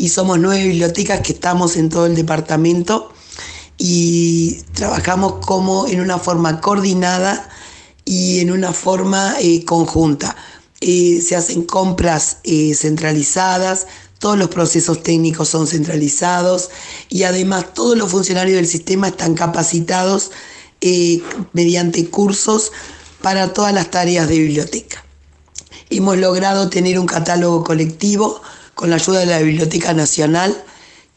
[0.00, 3.12] y somos nueve bibliotecas que estamos en todo el departamento
[3.76, 7.50] y trabajamos como en una forma coordinada
[8.06, 10.34] y en una forma eh, conjunta.
[10.80, 13.86] Eh, se hacen compras eh, centralizadas,
[14.18, 16.70] todos los procesos técnicos son centralizados
[17.10, 20.30] y además todos los funcionarios del sistema están capacitados
[21.52, 22.72] mediante cursos
[23.20, 25.04] para todas las tareas de biblioteca.
[25.90, 28.40] Hemos logrado tener un catálogo colectivo
[28.80, 30.56] con la ayuda de la Biblioteca Nacional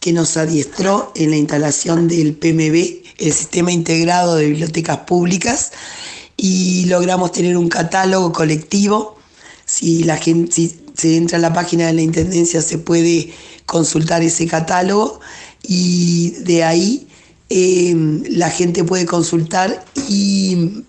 [0.02, 5.72] que nos adiestró en la instalación del PMB, el Sistema Integrado de Bibliotecas Públicas,
[6.36, 9.18] y logramos tener un catálogo colectivo.
[9.66, 13.34] Si la gente si se entra a la página de la Intendencia se puede
[13.66, 15.22] consultar ese catálogo
[15.66, 17.08] y de ahí
[17.50, 17.96] eh,
[18.30, 20.84] la gente puede consultar y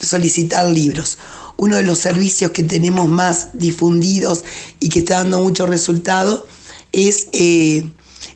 [0.00, 1.18] solicitar libros.
[1.60, 4.44] Uno de los servicios que tenemos más difundidos
[4.80, 6.46] y que está dando mucho resultado
[6.90, 7.86] es eh,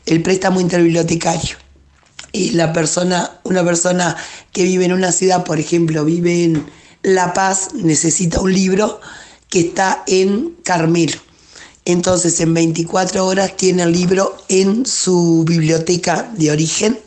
[0.05, 1.57] el préstamo interbibliotecario.
[2.33, 4.15] Y la persona, una persona
[4.51, 6.67] que vive en una ciudad, por ejemplo, vive en
[7.01, 9.01] La Paz, necesita un libro
[9.49, 11.17] que está en Carmelo.
[11.83, 16.99] Entonces, en 24 horas tiene el libro en su biblioteca de origen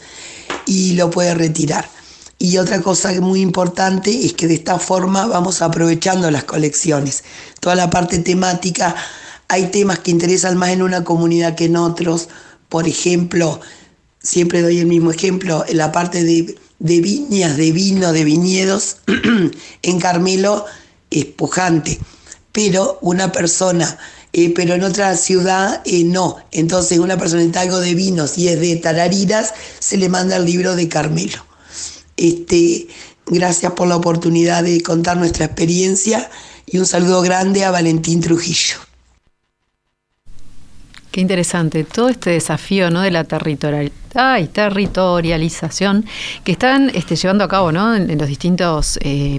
[0.67, 1.89] y lo puede retirar.
[2.39, 7.25] Y otra cosa muy importante es que de esta forma vamos aprovechando las colecciones.
[7.59, 8.95] Toda la parte temática,
[9.49, 12.29] hay temas que interesan más en una comunidad que en otros.
[12.69, 13.61] Por ejemplo,
[14.23, 18.99] siempre doy el mismo ejemplo, en la parte de, viñas, de vino, de viñedos,
[19.83, 20.65] en Carmelo
[21.11, 21.99] es pujante.
[22.53, 23.99] Pero una persona
[24.33, 26.37] eh, pero en otra ciudad eh, no.
[26.53, 30.45] Entonces una persona está algo de vinos y es de Tarariras, se le manda el
[30.45, 31.48] libro de Carmelo.
[32.19, 32.89] Este,
[33.27, 36.29] gracias por la oportunidad de contar nuestra experiencia
[36.67, 38.77] y un saludo grande a Valentín Trujillo.
[41.13, 43.01] Qué interesante, todo este desafío ¿no?
[43.03, 43.93] de la territorial,
[44.53, 46.05] territorialización
[46.45, 47.95] que están este, llevando a cabo ¿no?
[47.95, 49.39] en, los distintos eh,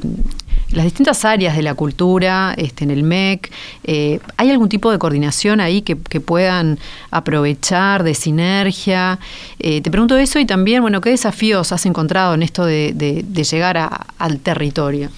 [0.71, 3.51] las distintas áreas de la cultura, este, en el MEC,
[3.83, 6.79] eh, ¿hay algún tipo de coordinación ahí que, puedan
[7.11, 9.19] aprovechar, de sinergia?
[9.59, 14.07] Eh, te pregunto eso y también, bueno, ¿qué desafíos has encontrado en esto de, llegar
[14.17, 15.09] al territorio?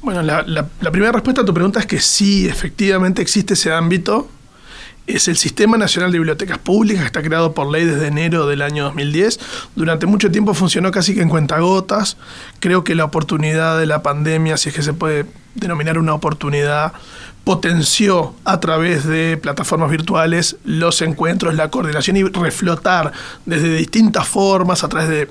[0.00, 4.28] Bueno, la primera respuesta a tu pregunta es que sí, efectivamente existe ese ámbito
[5.06, 8.62] es el Sistema Nacional de Bibliotecas Públicas, que está creado por ley desde enero del
[8.62, 9.38] año 2010.
[9.76, 12.16] Durante mucho tiempo funcionó casi que en cuentagotas.
[12.60, 16.92] Creo que la oportunidad de la pandemia, si es que se puede denominar una oportunidad,
[17.44, 23.12] potenció a través de plataformas virtuales los encuentros, la coordinación y reflotar
[23.44, 25.28] desde distintas formas a través de...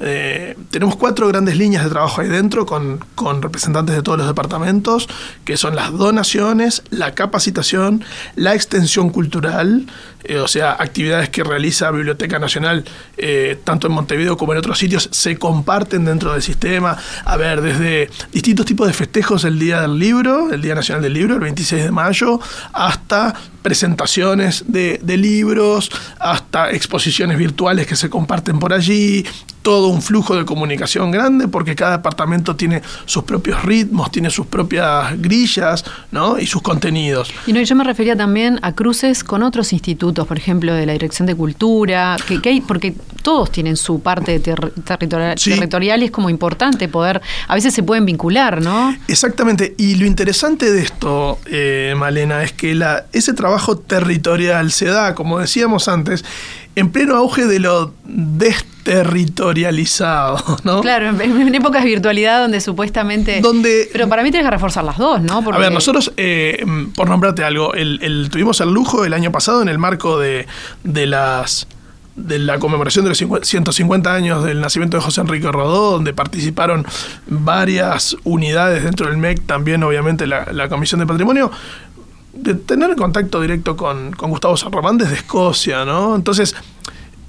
[0.00, 4.26] Eh, tenemos cuatro grandes líneas de trabajo ahí dentro con, con, representantes de todos los
[4.26, 5.08] departamentos,
[5.44, 8.04] que son las donaciones, la capacitación,
[8.34, 9.86] la extensión cultural,
[10.24, 12.84] eh, o sea, actividades que realiza Biblioteca Nacional,
[13.16, 16.96] eh, tanto en Montevideo como en otros sitios, se comparten dentro del sistema.
[17.24, 21.12] A ver, desde distintos tipos de festejos el Día del Libro, el Día Nacional del
[21.12, 22.40] Libro, el 26 de mayo,
[22.72, 23.34] hasta
[23.66, 29.24] presentaciones de, de libros, hasta exposiciones virtuales que se comparten por allí,
[29.66, 34.46] todo un flujo de comunicación grande porque cada departamento tiene sus propios ritmos, tiene sus
[34.46, 36.38] propias grillas ¿no?
[36.38, 37.32] y sus contenidos.
[37.48, 40.92] Y no, yo me refería también a cruces con otros institutos, por ejemplo, de la
[40.92, 46.30] Dirección de Cultura, que, hay, porque todos tienen su parte territorial, territorial y es como
[46.30, 48.96] importante poder, a veces se pueden vincular, ¿no?
[49.08, 53.55] Exactamente, y lo interesante de esto, eh, Malena, es que la, ese trabajo
[53.86, 56.24] territorial se da, como decíamos antes,
[56.76, 60.82] en pleno auge de lo desterritorializado, ¿no?
[60.82, 63.40] Claro, en, épocas de virtualidad donde supuestamente...
[63.40, 65.42] Donde, pero para mí tienes que reforzar las dos, ¿no?
[65.52, 66.62] A ver, nosotros, eh,
[66.94, 70.46] por nombrarte algo, el, tuvimos el lujo el año pasado en el marco de,
[70.84, 71.66] de las
[72.16, 76.86] de la conmemoración de los 150 años del nacimiento de José Enrique Rodó, donde participaron
[77.26, 81.50] varias unidades dentro del MEC, también obviamente la, la Comisión de Patrimonio,
[82.36, 86.14] de tener contacto directo con, Gustavo San Román desde Escocia, ¿no?
[86.14, 86.54] Entonces,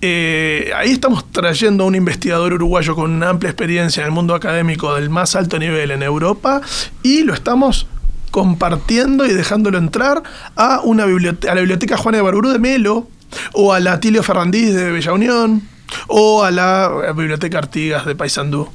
[0.02, 4.36] eh, ahí estamos trayendo a un investigador uruguayo con una amplia experiencia en el mundo
[4.36, 6.62] académico del más alto nivel en Europa
[7.02, 7.88] y lo estamos
[8.30, 10.22] compartiendo y dejándolo entrar
[10.56, 13.08] a, una biblioteca, a la biblioteca Juana de Barburú de Melo
[13.54, 15.64] o a la Tilio Ferrandiz de Bella Unión
[16.08, 18.70] o a la Biblioteca Artigas de Paysandú.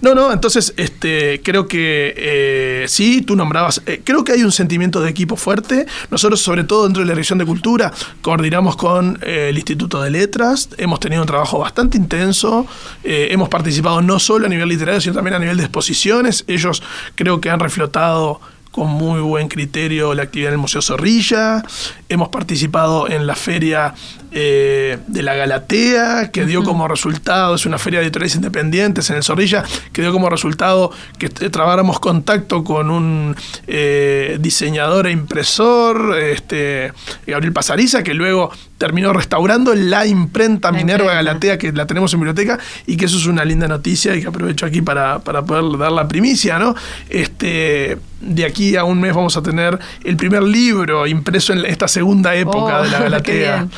[0.00, 4.52] No, no, entonces este, creo que eh, sí, tú nombrabas, eh, creo que hay un
[4.52, 5.86] sentimiento de equipo fuerte.
[6.10, 10.10] Nosotros, sobre todo dentro de la Dirección de Cultura, coordinamos con eh, el Instituto de
[10.10, 12.66] Letras, hemos tenido un trabajo bastante intenso,
[13.02, 16.44] hemos participado no solo a nivel literario, sino también a nivel de exposiciones.
[16.46, 16.82] Ellos
[17.14, 21.62] creo que han reflotado con muy buen criterio la actividad en el Museo Zorrilla.
[22.08, 23.94] Hemos participado en la feria
[24.30, 29.16] eh, de la Galatea, que dio como resultado, es una feria de editoriales independientes en
[29.16, 36.18] el Zorrilla, que dio como resultado que trabáramos contacto con un eh, diseñador e impresor,
[36.18, 36.92] este,
[37.26, 41.14] Gabriel Pasariza, que luego terminó restaurando la imprenta La Minerva imprenta.
[41.14, 44.28] Galatea que la tenemos en biblioteca y que eso es una linda noticia y que
[44.28, 46.74] aprovecho aquí para, para poder dar la primicia, ¿no?
[47.08, 51.88] Este, de aquí a un mes vamos a tener el primer libro impreso en esta
[51.88, 53.68] segunda época Oh, de la Galatea.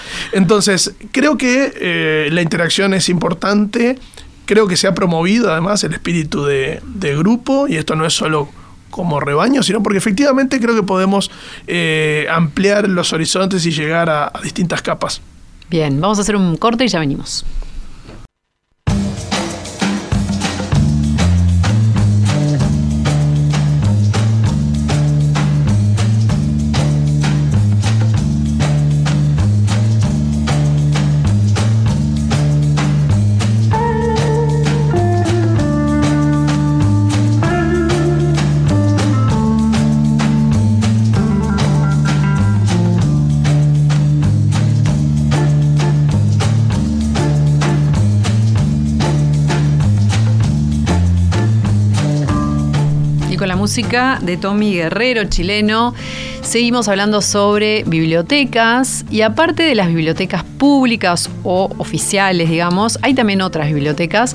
[0.40, 3.98] Entonces, creo que eh, la interacción es importante.
[4.46, 8.14] Creo que se ha promovido además el espíritu de, de grupo y esto no es
[8.14, 8.48] solo
[8.90, 11.30] como rebaño, sino porque efectivamente creo que podemos
[11.66, 15.20] eh, ampliar los horizontes y llegar a, a distintas capas.
[15.68, 17.44] Bien, vamos a hacer un corte y ya venimos.
[53.70, 55.94] Música de Tommy Guerrero, chileno,
[56.42, 63.42] seguimos hablando sobre bibliotecas y aparte de las bibliotecas públicas o oficiales, digamos, hay también
[63.42, 64.34] otras bibliotecas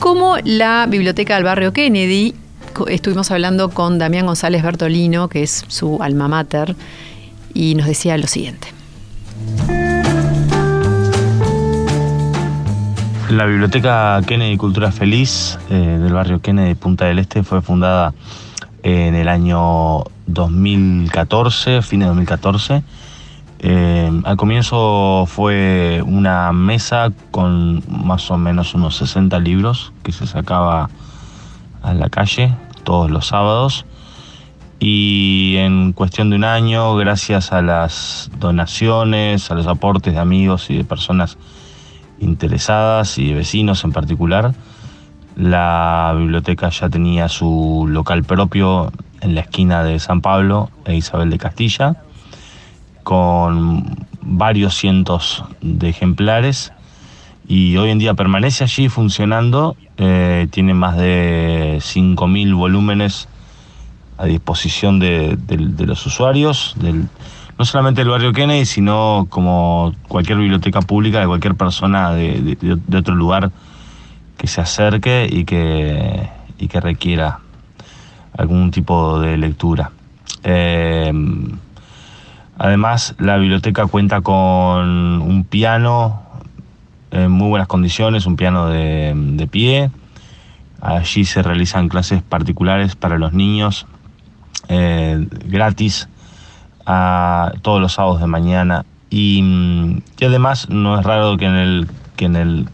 [0.00, 2.34] como la Biblioteca del Barrio Kennedy.
[2.88, 6.74] Estuvimos hablando con Damián González Bertolino, que es su alma mater,
[7.54, 8.66] y nos decía lo siguiente.
[13.30, 18.14] La Biblioteca Kennedy Cultura Feliz eh, del barrio Kennedy Punta del Este fue fundada
[18.84, 22.84] en el año 2014, fines de 2014.
[23.60, 30.26] Eh, al comienzo fue una mesa con más o menos unos 60 libros que se
[30.26, 30.90] sacaba
[31.82, 32.54] a la calle
[32.84, 33.86] todos los sábados.
[34.80, 40.68] Y en cuestión de un año, gracias a las donaciones, a los aportes de amigos
[40.68, 41.38] y de personas
[42.20, 44.52] interesadas y de vecinos en particular,
[45.36, 51.30] la biblioteca ya tenía su local propio en la esquina de San Pablo e Isabel
[51.30, 51.96] de Castilla,
[53.02, 56.72] con varios cientos de ejemplares
[57.46, 63.28] y hoy en día permanece allí funcionando, eh, tiene más de 5.000 volúmenes
[64.16, 65.36] a disposición de,
[65.86, 67.08] los usuarios, del,
[67.58, 72.56] no solamente del barrio Kennedy, sino como cualquier biblioteca pública de cualquier persona de-
[72.86, 73.50] de otro lugar
[74.36, 76.28] que se acerque y que,
[76.58, 77.40] y que requiera
[78.36, 79.90] algún tipo de lectura.
[80.42, 81.12] Eh,
[82.58, 86.22] además, la biblioteca cuenta con un piano
[87.10, 89.90] en muy buenas condiciones, un piano de, pie.
[90.80, 93.86] Allí se realizan clases particulares para los niños
[94.68, 96.08] eh, gratis
[96.86, 101.88] a todos los sábados de mañana y, y además no es raro que en el
[102.16, 102.68] que en el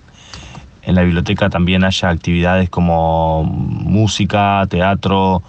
[0.83, 5.43] en la biblioteca también haya actividades como música, teatro,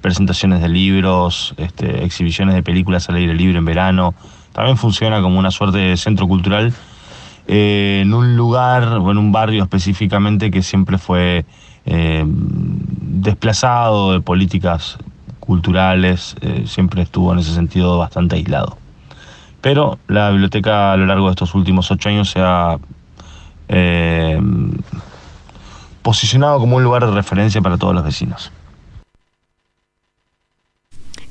[0.00, 4.14] presentaciones de libros, este, exhibiciones de películas al aire libre en verano.
[4.52, 6.72] También funciona como una suerte de centro cultural
[7.46, 11.44] eh, en un lugar o en un barrio específicamente que siempre fue
[11.86, 14.96] eh, desplazado de políticas
[15.40, 18.78] culturales, eh, siempre estuvo en ese sentido bastante aislado.
[19.60, 22.78] Pero la biblioteca a lo largo de estos últimos ocho años se ha
[23.68, 24.40] eh,
[26.02, 28.52] posicionado como un lugar de referencia para todos los vecinos.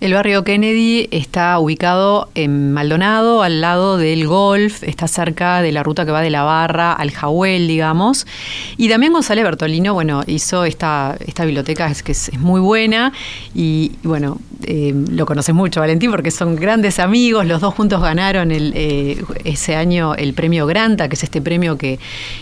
[0.03, 5.81] El barrio Kennedy está ubicado en Maldonado, al lado del golf, está cerca de la
[5.81, 8.27] ruta que va de la barra al Jahuel, digamos.
[8.75, 13.13] Y también González Bertolino, bueno, hizo esta, esta biblioteca es que es, es muy buena
[13.55, 18.01] y, y bueno, eh, lo conoces mucho, Valentín, porque son grandes amigos, los dos juntos
[18.01, 21.97] ganaron el, eh, ese año el premio Granta, que es este premio que,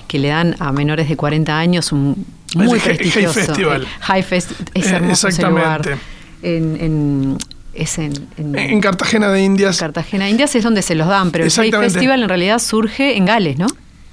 [0.08, 3.34] que le dan a menores de 40 años, un, muy prestigioso.
[3.40, 3.86] Festival.
[4.00, 6.00] High Fest, es Eh, hermoso ese lugar.
[6.44, 7.38] En, en-
[7.74, 10.30] es en, en- En Cartagena de Indias, Cartagena.
[10.30, 11.72] Indias es donde se los dan, pero el Hay.
[11.72, 13.68] Festival en realidad surge en Gales, ¿no?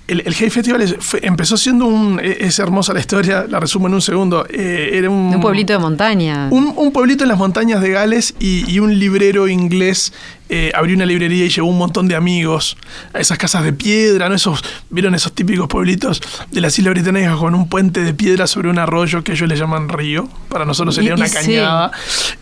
[0.07, 2.19] el, el Hay Festival es- fue- empezó siendo un.
[2.23, 4.47] e- Es hermosa la historia, la resumo en un segundo.
[4.49, 6.49] Eh, era un, De un pueblito de montaña.
[6.51, 10.13] Un, un pueblito en las montañas de Gales y, y un librero inglés
[10.49, 12.77] eh, abrió una librería y llevó un montón de amigos
[13.13, 14.35] a esas casas de piedra, ¿no?
[14.35, 16.21] Esos, ¿Vieron esos típicos pueblitos
[16.51, 19.57] de las Islas Británicas con un puente de piedra sobre un arroyo que ellos le
[19.57, 20.29] llaman río?
[20.49, 21.35] Para nosotros sería Y- una y sí.
[21.37, 21.93] cañada.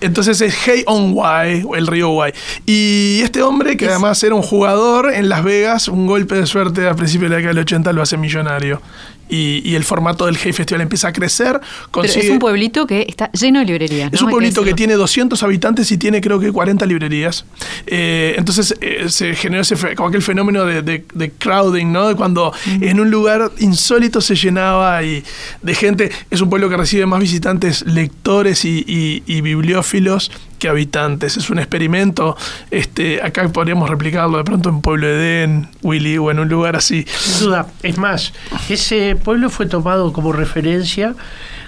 [0.00, 2.34] Entonces es Hay on Wye, o el río Wye.
[2.64, 6.46] Y este hombre, que Es- además era un jugador en Las Vegas, un golpe de
[6.46, 8.80] suerte a principios de la década del 80 lo hace millonario.
[9.28, 11.60] Y, y el formato del Hay Festival empieza a crecer.
[11.92, 14.12] pero es consigue- un pueblito que está lleno de librerías.
[14.12, 14.26] es ¿no?
[14.26, 17.44] un pueblito que, tiene 200 habitantes y tiene creo que 40 librerías.
[17.86, 22.08] Eh, entonces eh, se generó ese, como aquel fenómeno de, de, crowding, ¿no?
[22.08, 25.24] De cuando en un lugar insólito se llenaba y
[25.62, 26.10] de gente.
[26.30, 28.84] Es un pueblo que recibe más visitantes lectores y,
[29.26, 31.36] y bibliófilos que habitantes.
[31.36, 32.36] Es un experimento.
[32.70, 37.04] Este, acá podríamos replicarlo de pronto en Pueblo Edén, Willy, o en un lugar así.
[37.08, 37.66] Sin duda.
[37.82, 38.32] Es más,
[38.68, 41.14] ese pueblo fue tomado como referencia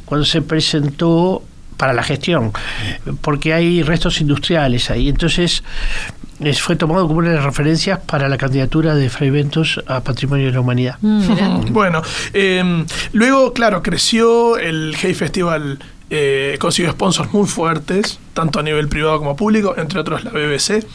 [0.05, 1.43] cuando se presentó
[1.76, 2.53] para la gestión,
[3.20, 5.09] porque hay restos industriales ahí.
[5.09, 5.62] Entonces,
[6.61, 10.47] fue tomado como una de las referencias para la candidatura de Fray Ventos a Patrimonio
[10.47, 10.97] de la Humanidad.
[11.01, 15.78] Mm, bueno, eh, luego, claro, creció el Hey Festival
[16.11, 20.87] eh, consiguió sponsors muy fuertes, tanto a nivel privado como público, entre otros la BBC,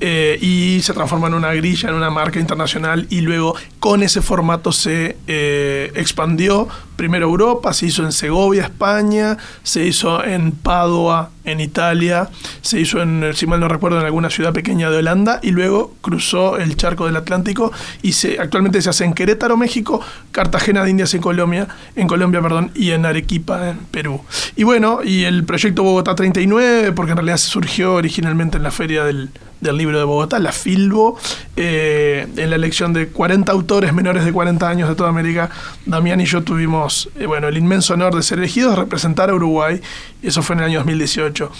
[0.00, 4.22] eh, y se transforma en una grilla, en una marca internacional, y luego con ese
[4.22, 6.68] formato se eh, expandió
[7.00, 12.28] primero Europa, se hizo en Segovia, España, se hizo en Padua, en Italia,
[12.60, 15.94] se hizo en, si mal no recuerdo, en alguna ciudad pequeña de Holanda, y luego
[16.02, 17.72] cruzó el charco del Atlántico
[18.02, 22.42] y se, actualmente se hace en Querétaro, México, Cartagena de Indias en Colombia, en Colombia,
[22.42, 24.20] perdón, y en Arequipa, en Perú.
[24.54, 29.04] Y bueno, y el proyecto Bogotá 39, porque en realidad surgió originalmente en la feria
[29.04, 29.30] del,
[29.60, 31.18] del libro de Bogotá, la Filbo,
[31.56, 35.50] eh, en la elección de 40 autores menores de 40 años de toda América,
[35.84, 39.80] Damián y yo tuvimos eh, bueno, el inmenso honor de ser elegidos, representar a Uruguay,
[40.22, 41.50] y eso fue en el año 2018.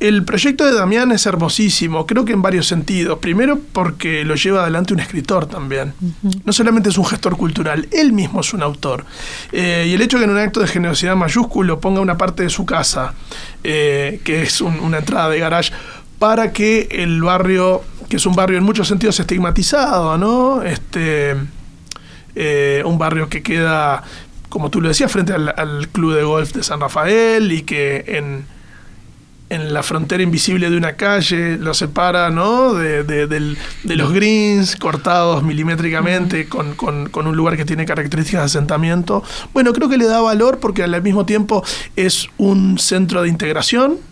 [0.00, 3.18] El proyecto de Damián es hermosísimo, creo que en varios sentidos.
[3.18, 5.94] Primero porque lo lleva adelante un escritor también.
[6.44, 9.04] No solamente es un gestor cultural, él mismo es un autor.
[9.52, 12.42] Eh, y el hecho de que en un acto de generosidad mayúsculo ponga una parte
[12.42, 13.14] de su casa,
[13.62, 15.72] que es una entrada de garage,
[16.20, 20.62] para que el barrio, que es un barrio en muchos sentidos estigmatizado, ¿no?
[20.62, 21.34] Este,
[22.34, 24.02] eh, un barrio que queda,
[24.50, 28.44] como tú lo decías, frente al, club de golf de San Rafael y que en,
[29.48, 32.74] en la frontera invisible de una calle lo separa ¿no?
[32.74, 39.24] de, los greens cortados milimétricamente con, con, un lugar que tiene características de asentamiento.
[39.54, 41.64] Bueno, creo que le da valor porque al mismo tiempo
[41.96, 44.09] es un centro de integración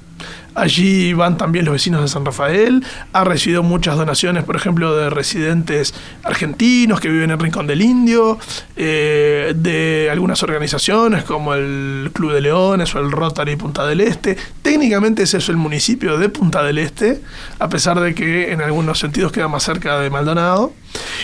[0.54, 2.84] Allí van también los vecinos de San Rafael.
[3.12, 5.94] Ha recibido muchas donaciones, por ejemplo, de residentes
[6.24, 8.38] argentinos que viven en Rincón del Indio,
[8.76, 14.36] eh, de algunas organizaciones como el Club de Leones o el Rotary Punta del Este.
[14.62, 17.20] Técnicamente ese es el municipio de Punta del Este,
[17.58, 20.72] a pesar de que en algunos sentidos queda más cerca de Maldonado.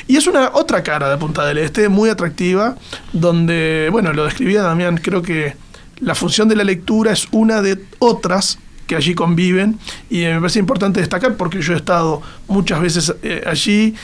[0.07, 2.77] Y es una otra cara de Punta del Este, muy atractiva,
[3.13, 5.57] donde, bueno, lo describía Damián, creo que
[6.01, 9.79] la función de la lectura es una de otras que allí conviven
[10.11, 13.95] y me parece importante destacar porque yo he estado muchas veces eh, allí,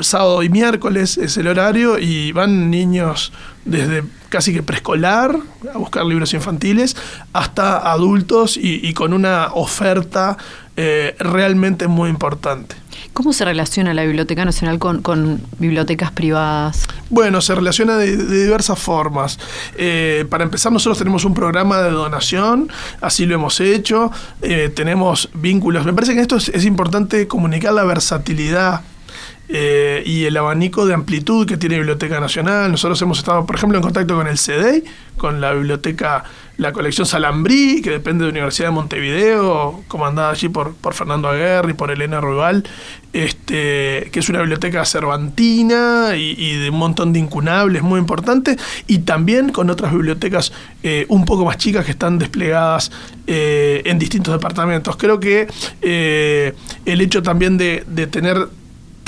[0.00, 3.32] sábado y miércoles es el horario y van niños
[3.64, 5.36] desde casi que preescolar
[5.72, 6.96] a buscar libros infantiles
[7.32, 10.36] hasta adultos y, con una oferta
[10.76, 12.76] eh, realmente muy importante.
[13.12, 16.86] ¿Cómo se relaciona la Biblioteca Nacional con, bibliotecas privadas?
[17.10, 19.38] Bueno, se relaciona de, diversas formas.
[19.76, 25.28] Eh, para empezar, nosotros tenemos un programa de donación, así lo hemos hecho, eh, tenemos
[25.34, 25.84] vínculos.
[25.84, 28.82] Me parece que esto es importante comunicar la versatilidad
[29.52, 32.70] eh, y el abanico de amplitud que tiene Biblioteca Nacional.
[32.70, 34.84] Nosotros hemos estado, por ejemplo, en contacto con el CDEI,
[35.16, 36.22] con la biblioteca,
[36.56, 41.28] la colección Salambrí, que depende de la Universidad de Montevideo, comandada allí por, por Fernando
[41.28, 42.62] Aguerri, por Elena Ruibal,
[43.12, 49.00] este, que es una biblioteca cervantina y, de un montón de incunables muy importantes, y
[49.00, 50.52] también con otras bibliotecas
[50.84, 52.92] eh, un poco más chicas que están desplegadas
[53.26, 54.96] eh, en distintos departamentos.
[54.96, 55.48] Creo que
[55.82, 58.48] el hecho también de tener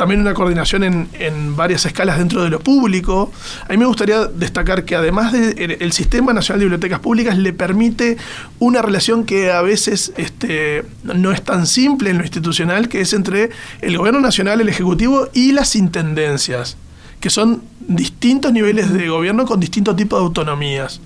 [0.03, 0.83] también una coordinación
[1.13, 3.31] en, varias escalas dentro de lo público.
[3.69, 8.17] A mí me gustaría destacar que además del Sistema Nacional de Bibliotecas Públicas le permite
[8.59, 13.13] una relación que a veces este, no es tan simple en lo institucional, que es
[13.13, 13.51] entre
[13.81, 16.77] el Gobierno Nacional, el Ejecutivo y las Intendencias,
[17.21, 21.01] que son distintos niveles de gobierno con distintos tipos de autonomías.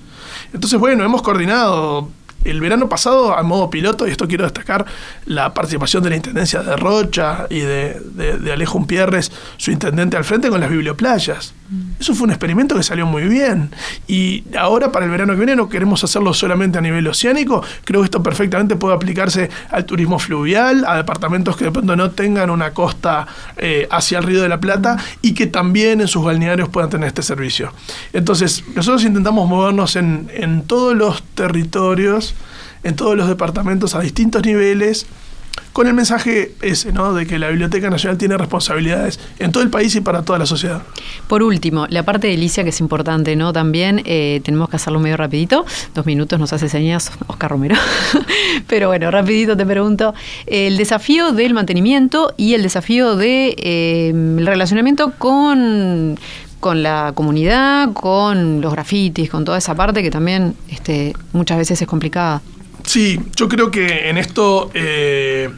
[0.55, 2.09] Entonces, bueno, hemos coordinado
[2.51, 4.87] el verano pasado, a modo piloto, y esto quiero destacar,
[5.25, 10.25] la participación de la Intendencia de Rocha y de, de, Alejo Umpierres, su intendente al
[10.25, 11.55] frente, con las biblioplayas.
[11.69, 12.01] Mm.
[12.01, 13.71] Eso fue un experimento que salió muy bien.
[14.07, 17.63] Y ahora, para el verano que viene, no queremos hacerlo solamente a nivel oceánico.
[17.85, 22.11] Creo que esto perfectamente puede aplicarse al turismo fluvial, a departamentos que de pronto no
[22.11, 23.27] tengan una costa
[23.57, 27.09] eh, hacia el Río de la Plata y que también en sus balnearios puedan tener
[27.09, 27.73] este servicio.
[28.13, 32.36] Entonces, nosotros intentamos movernos en, en todos los territorios
[32.82, 35.07] en todos los departamentos a distintos niveles
[35.72, 37.12] con el mensaje ese, ¿no?
[37.12, 40.47] De que la Biblioteca Nacional tiene responsabilidades en todo el país y para toda la
[40.47, 40.82] sociedad.
[41.28, 43.53] Por último, la parte de Alicia que es importante, ¿no?
[43.53, 45.66] También eh, tenemos que hacerlo medio rapidito.
[45.95, 47.76] Dos minutos nos hace señas Oscar Romero.
[48.68, 50.14] Pero bueno, rapidito te pregunto.
[50.47, 56.18] El desafío del mantenimiento y el desafío del de, relacionamiento con
[56.61, 61.81] con la comunidad, con los grafitis, con toda esa parte que también este, muchas veces
[61.81, 62.43] es complicada.
[62.85, 65.51] Sí, yo creo que en esto eh,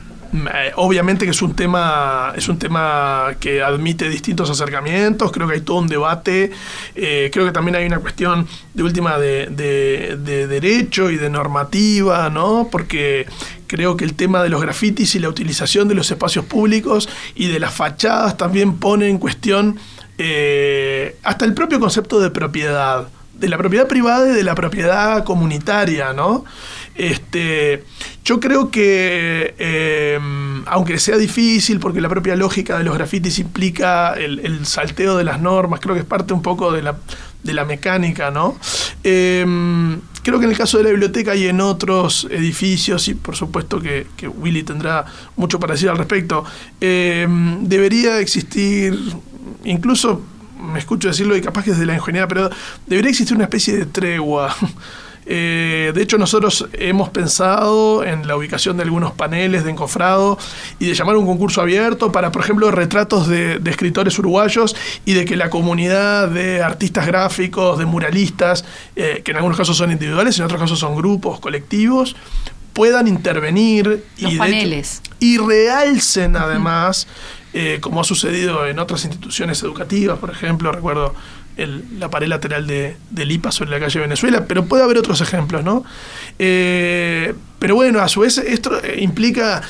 [0.76, 5.60] obviamente que es un tema es un tema que admite distintos acercamientos creo que hay
[5.62, 6.50] todo un debate
[6.94, 12.28] eh, creo que también hay una cuestión de última de, de, derecho y de normativa
[12.28, 13.26] no porque
[13.66, 17.48] creo que el tema de los grafitis y la utilización de los espacios públicos y
[17.48, 19.78] de las fachadas también pone en cuestión
[20.20, 25.22] eh, hasta el propio concepto de propiedad, de la propiedad privada y de la propiedad
[25.22, 26.44] comunitaria, ¿no?
[26.96, 27.84] Este,
[28.24, 30.18] yo creo que, eh,
[30.66, 35.40] aunque sea difícil, porque la propia lógica de los grafitis implica el, salteo de las
[35.40, 36.98] normas, creo que es parte un poco de la,
[37.44, 38.58] de la mecánica, ¿no?
[39.04, 39.46] Eh,
[40.24, 43.80] creo que en el caso de la biblioteca y en otros edificios, y por supuesto
[43.80, 45.06] que, que Willy tendrá
[45.36, 46.44] mucho para decir al respecto,
[46.80, 48.98] debería existir
[49.64, 50.22] incluso
[50.60, 52.50] me escucho decirlo y capaz que es de la ingeniería, pero
[52.86, 54.54] debería existir una especie de tregua.
[55.30, 60.38] Eh, de hecho, nosotros hemos pensado en la ubicación de algunos paneles de encofrado
[60.78, 65.26] y de llamar un concurso abierto para, por ejemplo, retratos de, escritores uruguayos y de
[65.26, 68.64] que la comunidad de artistas gráficos, de muralistas,
[68.96, 72.16] eh, que en algunos casos son individuales, en otros casos son grupos, colectivos,
[72.72, 75.02] puedan intervenir y, paneles.
[75.20, 77.06] y realcen además
[77.54, 81.14] eh, como ha sucedido en otras instituciones educativas, por ejemplo, recuerdo
[81.98, 85.64] la pared lateral de, del IPA sobre la calle Venezuela, pero puede haber otros ejemplos,
[85.64, 85.84] ¿no?
[86.38, 89.62] Eh, pero bueno, a su vez esto eh, implica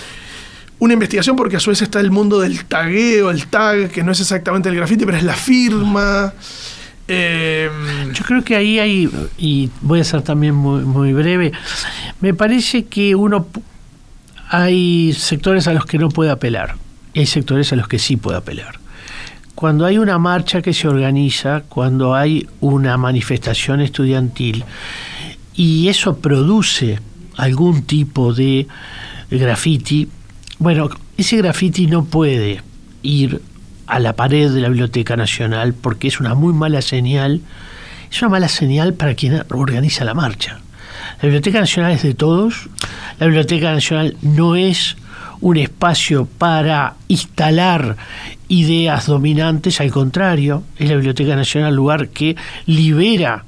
[0.81, 4.13] una investigación porque a su vez está el mundo del tagueo, el tag, que no
[4.13, 6.35] es exactamente el grafiti, pero es la firma.
[7.09, 9.09] Yo creo que ahí hay,
[9.39, 11.53] y voy a ser también muy, muy breve,
[12.21, 13.47] me parece que uno
[14.51, 16.75] hay sectores a los que no puede apelar
[17.21, 18.79] hay sectores a los que sí puede apelar.
[19.55, 24.65] Cuando hay una marcha que se organiza, cuando hay una manifestación estudiantil
[25.55, 27.01] y eso produce
[27.37, 28.69] algún tipo de
[29.31, 30.09] graffiti,
[30.61, 32.63] bueno, ese graffiti no puede
[33.03, 33.43] ir
[33.89, 37.41] a la pared de la Biblioteca Nacional porque es una muy mala señal,
[38.11, 40.61] es una mala señal para quien organiza la marcha.
[41.21, 42.69] La Biblioteca Nacional es de todos,
[43.19, 44.97] la Biblioteca Nacional no es
[45.41, 47.97] un espacio para instalar
[48.49, 52.37] ideas dominantes, al contrario, es la Biblioteca Nacional lugar que
[52.67, 53.45] libera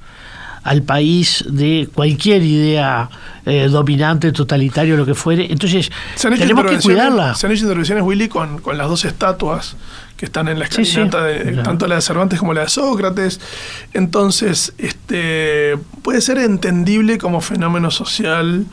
[0.63, 3.09] al país de cualquier idea
[3.47, 5.51] eh, dominante, totalitario, lo que fuere.
[5.51, 7.35] Entonces, tenemos que cuidarla.
[7.35, 9.77] Se han hecho intervenciones, Willy, con, con las dos estatuas
[10.17, 13.41] que están en la escalinata, de, tanto la de Cervantes como la de Sócrates.
[13.95, 18.67] Entonces, este puede ser entendible como fenómeno social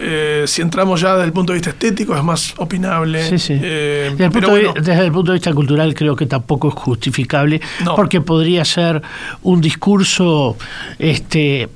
[0.00, 3.20] eh, si entramos ya desde el punto de vista estético es más opinable.
[3.28, 7.60] Eh, desde, el punto de vista cultural creo que tampoco es justificable
[7.96, 9.02] porque podría ser
[9.42, 10.56] un discurso
[10.98, 11.68] este,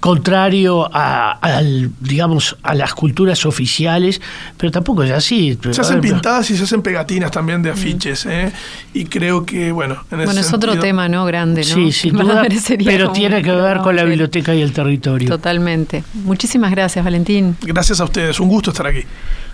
[0.00, 1.60] contrario a,
[2.00, 4.20] digamos, a las culturas oficiales,
[4.56, 5.58] pero tampoco es así.
[5.70, 8.26] Se hacen pintadas y se hacen pegatinas también de afiches.
[8.26, 8.52] ¿eh?
[8.92, 11.24] Y creo que, bueno, en Bueno, es otro tema, ¿no?
[11.26, 11.74] Grande, ¿no?
[11.74, 12.46] Sí, sin duda,
[12.84, 15.28] pero tiene que ver con la biblioteca y el territorio.
[15.28, 16.02] Totalmente.
[16.24, 17.56] Muchísimas gracias, Valentín.
[17.68, 19.04] Gracias a ustedes, un gusto estar aquí.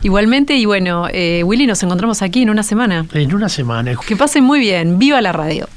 [0.02, 3.06] Igualmente, y bueno, eh, Willy, nos encontramos aquí en una semana.
[3.12, 3.96] En una semana.
[4.06, 5.00] Que pasen muy bien.
[5.00, 5.68] ¡Viva la radio!